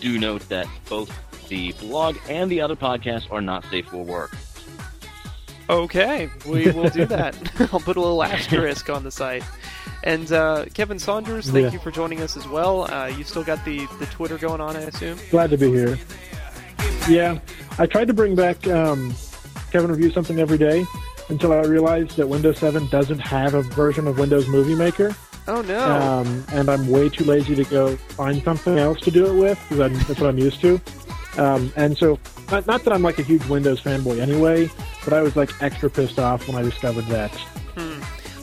do 0.00 0.18
note 0.18 0.46
that 0.50 0.66
both 0.90 1.10
the 1.48 1.72
blog 1.80 2.18
and 2.28 2.50
the 2.50 2.60
other 2.60 2.76
podcasts 2.76 3.32
are 3.32 3.40
not 3.40 3.64
safe 3.70 3.86
for 3.86 4.04
work. 4.04 4.36
Okay, 5.70 6.30
we 6.46 6.70
will 6.70 6.88
do 6.88 7.04
that. 7.06 7.34
I'll 7.72 7.80
put 7.80 7.96
a 7.96 8.00
little 8.00 8.22
asterisk 8.22 8.88
on 8.90 9.04
the 9.04 9.10
site. 9.10 9.44
And 10.04 10.30
uh, 10.32 10.66
Kevin 10.74 10.98
Saunders, 10.98 11.50
thank 11.50 11.64
Yeah. 11.66 11.72
you 11.72 11.78
for 11.78 11.90
joining 11.90 12.20
us 12.20 12.36
as 12.36 12.46
well. 12.48 12.90
Uh, 12.92 13.06
you 13.06 13.24
still 13.24 13.44
got 13.44 13.64
the, 13.64 13.86
the 13.98 14.06
Twitter 14.06 14.38
going 14.38 14.60
on, 14.60 14.76
I 14.76 14.80
assume? 14.82 15.18
Glad 15.30 15.50
to 15.50 15.58
be 15.58 15.68
here. 15.70 15.98
Yeah, 17.08 17.38
I 17.78 17.86
tried 17.86 18.06
to 18.08 18.14
bring 18.14 18.34
back 18.34 18.66
um, 18.68 19.14
Kevin 19.72 19.90
review 19.90 20.10
something 20.10 20.38
every 20.40 20.58
day 20.58 20.84
until 21.30 21.52
I 21.52 21.60
realized 21.62 22.16
that 22.16 22.28
Windows 22.28 22.58
7 22.58 22.86
doesn't 22.88 23.18
have 23.18 23.54
a 23.54 23.62
version 23.62 24.06
of 24.06 24.18
Windows 24.18 24.46
Movie 24.48 24.74
Maker, 24.74 25.14
Oh 25.46 25.62
no! 25.62 25.78
um, 25.90 26.44
and 26.52 26.68
I'm 26.70 26.88
way 26.88 27.08
too 27.08 27.24
lazy 27.24 27.54
to 27.54 27.64
go 27.64 27.96
find 27.96 28.42
something 28.42 28.78
else 28.78 29.00
to 29.00 29.10
do 29.10 29.26
it 29.26 29.34
with 29.40 29.58
because 29.68 30.06
that's 30.06 30.20
what 30.20 30.28
I'm 30.28 30.38
used 30.38 30.60
to. 30.60 30.80
Um, 31.38 31.72
and 31.76 31.96
so, 31.96 32.18
not, 32.50 32.66
not 32.66 32.84
that 32.84 32.92
I'm 32.92 33.02
like 33.02 33.18
a 33.18 33.22
huge 33.22 33.44
Windows 33.46 33.80
fanboy 33.82 34.20
anyway, 34.20 34.70
but 35.04 35.12
I 35.12 35.22
was 35.22 35.36
like 35.36 35.50
extra 35.62 35.90
pissed 35.90 36.18
off 36.18 36.46
when 36.48 36.56
I 36.56 36.62
discovered 36.62 37.06
that. 37.06 37.32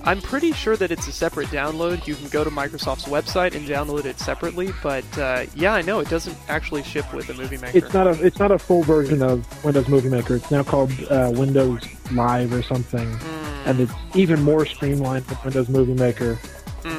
I'm 0.05 0.21
pretty 0.21 0.51
sure 0.51 0.77
that 0.77 0.91
it's 0.91 1.07
a 1.07 1.11
separate 1.11 1.47
download. 1.47 2.05
You 2.05 2.13
can 2.13 2.27
go 2.27 2.43
to 2.43 2.51
Microsoft's 2.51 3.05
website 3.05 3.55
and 3.55 3.67
download 3.67 4.05
it 4.05 4.19
separately. 4.19 4.71
But 4.83 5.03
uh, 5.17 5.47
yeah, 5.55 5.73
I 5.73 5.81
know 5.81 5.99
it 5.99 6.09
doesn't 6.09 6.37
actually 6.47 6.83
ship 6.83 7.11
with 7.11 7.25
the 7.25 7.33
Movie 7.33 7.57
Maker. 7.57 7.75
It's 7.75 7.91
not 7.91 8.05
a 8.05 8.23
it's 8.23 8.37
not 8.37 8.51
a 8.51 8.59
full 8.59 8.83
version 8.83 9.23
of 9.23 9.63
Windows 9.65 9.87
Movie 9.87 10.09
Maker. 10.09 10.35
It's 10.35 10.51
now 10.51 10.61
called 10.61 10.91
uh, 11.09 11.31
Windows 11.33 11.81
Live 12.11 12.53
or 12.53 12.61
something, 12.61 13.17
and 13.65 13.79
it's 13.79 13.93
even 14.13 14.43
more 14.43 14.67
streamlined 14.67 15.25
than 15.25 15.39
Windows 15.43 15.69
Movie 15.69 15.95
Maker, 15.95 16.37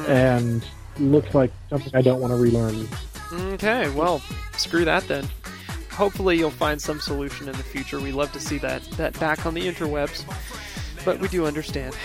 and 0.07 0.65
looks 0.99 1.33
like 1.33 1.53
something 1.69 1.95
I 1.95 2.01
don't 2.01 2.19
want 2.19 2.31
to 2.33 2.37
relearn. 2.37 2.89
Okay, 3.53 3.89
well, 3.91 4.21
screw 4.57 4.83
that 4.83 5.07
then. 5.07 5.29
Hopefully, 5.97 6.37
you'll 6.37 6.51
find 6.51 6.79
some 6.79 6.99
solution 6.99 7.49
in 7.49 7.57
the 7.57 7.63
future. 7.63 7.99
We'd 7.99 8.11
love 8.11 8.31
to 8.33 8.39
see 8.39 8.59
that 8.59 8.83
that 8.91 9.19
back 9.19 9.47
on 9.47 9.55
the 9.55 9.61
interwebs, 9.61 10.23
but 11.03 11.19
we 11.19 11.27
do 11.27 11.47
understand. 11.47 11.95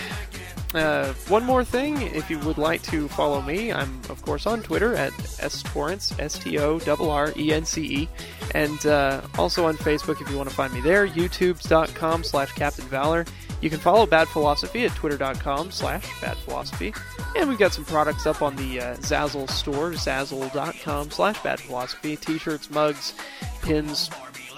Uh, 0.73 1.13
one 1.27 1.43
more 1.43 1.63
thing, 1.63 2.01
if 2.01 2.31
you 2.31 2.39
would 2.39 2.57
like 2.57 2.81
to 2.81 3.07
follow 3.09 3.39
me, 3.43 3.71
I'm 3.71 4.01
of 4.09 4.19
course 4.23 4.47
on 4.47 4.63
Twitter 4.63 4.95
at 4.95 5.13
storrence, 5.13 6.19
S 6.19 6.39
T 6.39 6.57
O 6.57 6.79
R 6.87 7.09
R 7.09 7.33
E 7.37 7.53
N 7.53 7.65
C 7.65 8.01
E, 8.01 8.09
and 8.55 8.83
uh, 8.87 9.21
also 9.37 9.67
on 9.67 9.77
Facebook 9.77 10.19
if 10.19 10.29
you 10.31 10.37
want 10.37 10.49
to 10.49 10.55
find 10.55 10.73
me 10.73 10.81
there, 10.81 11.07
youtube.com 11.07 12.23
slash 12.23 12.51
Captain 12.53 12.85
Valor. 12.85 13.25
You 13.63 13.69
can 13.69 13.79
follow 13.79 14.05
Bad 14.05 14.27
Philosophy 14.27 14.83
at 14.83 14.91
twitter.com 14.93 15.71
slash 15.71 16.05
bad 16.19 16.35
philosophy. 16.39 16.93
And 17.37 17.47
we've 17.47 17.57
got 17.57 17.71
some 17.71 17.85
products 17.85 18.25
up 18.25 18.41
on 18.41 18.57
the 18.57 18.81
uh, 18.81 18.95
Zazzle 18.97 19.49
store, 19.49 19.91
zazzle.com 19.91 21.11
slash 21.11 21.41
bad 21.41 21.61
philosophy. 21.61 22.17
T-shirts, 22.17 22.69
mugs, 22.69 23.13
pins, 23.61 24.09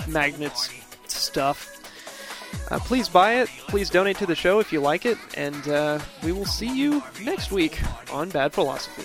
magnets, 0.08 0.72
stuff. 1.06 1.72
Uh, 2.72 2.80
please 2.80 3.08
buy 3.08 3.36
it. 3.36 3.50
Please 3.68 3.91
donate 3.91 4.18
to 4.18 4.26
the 4.26 4.34
show 4.34 4.60
if 4.60 4.74
you 4.74 4.82
like 4.82 5.06
it. 5.06 5.20
And 5.38 5.68
uh, 5.68 6.00
we 6.24 6.32
will 6.32 6.48
see 6.48 6.76
you 6.76 7.04
next 7.22 7.52
week 7.52 7.80
on 8.12 8.30
Bad 8.30 8.54
Philosophy. 8.54 9.04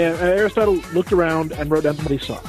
And 0.00 0.18
Aristotle 0.20 0.76
looked 0.92 1.12
around 1.12 1.52
and 1.52 1.70
wrote 1.70 1.84
down 1.84 1.96
what 1.96 2.10
he 2.10 2.18
saw, 2.18 2.40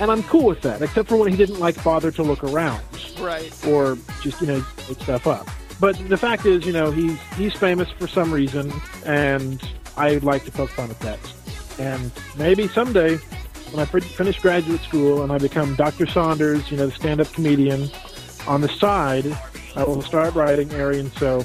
and 0.00 0.10
I'm 0.10 0.22
cool 0.24 0.44
with 0.46 0.60
that, 0.62 0.82
except 0.82 1.08
for 1.08 1.16
when 1.16 1.30
he 1.30 1.36
didn't 1.36 1.58
like 1.60 1.82
bother 1.82 2.10
to 2.12 2.22
look 2.22 2.42
around 2.44 2.82
Right. 3.18 3.52
or 3.66 3.98
just 4.22 4.40
you 4.40 4.46
know 4.46 4.64
make 4.88 5.00
stuff 5.00 5.26
up. 5.26 5.48
But 5.80 5.96
the 6.08 6.16
fact 6.16 6.46
is, 6.46 6.64
you 6.64 6.72
know, 6.72 6.90
he's 6.90 7.18
he's 7.36 7.54
famous 7.54 7.88
for 7.98 8.06
some 8.06 8.32
reason, 8.32 8.72
and 9.04 9.60
I'd 9.96 10.22
like 10.22 10.44
to 10.44 10.52
poke 10.52 10.70
fun 10.70 10.90
at 10.90 11.00
that. 11.00 11.18
And 11.78 12.12
maybe 12.36 12.68
someday, 12.68 13.16
when 13.72 13.80
I 13.80 13.84
finish 13.86 14.38
graduate 14.40 14.80
school 14.82 15.22
and 15.22 15.32
I 15.32 15.38
become 15.38 15.74
Dr. 15.74 16.06
Saunders, 16.06 16.70
you 16.70 16.76
know, 16.76 16.86
the 16.86 16.92
stand-up 16.92 17.32
comedian, 17.32 17.90
on 18.46 18.60
the 18.60 18.68
side, 18.68 19.24
I 19.74 19.82
will 19.84 20.02
start 20.02 20.34
writing 20.34 20.70
Arian 20.72 21.10
So, 21.12 21.44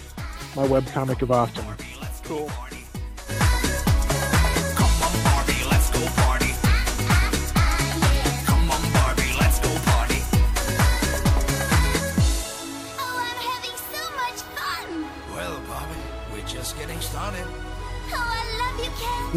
my 0.55 0.67
webcomic 0.67 1.21
of 1.21 1.31
Austin. 1.31 1.65
Cool. 2.25 2.51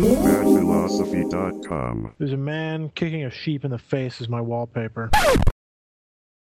badphilosophy.com. 0.00 2.14
There's 2.18 2.32
a 2.32 2.36
man 2.36 2.90
kicking 2.94 3.24
a 3.24 3.30
sheep 3.30 3.64
in 3.64 3.70
the 3.70 3.78
face 3.78 4.20
as 4.20 4.28
my 4.28 4.40
wallpaper. 4.40 5.10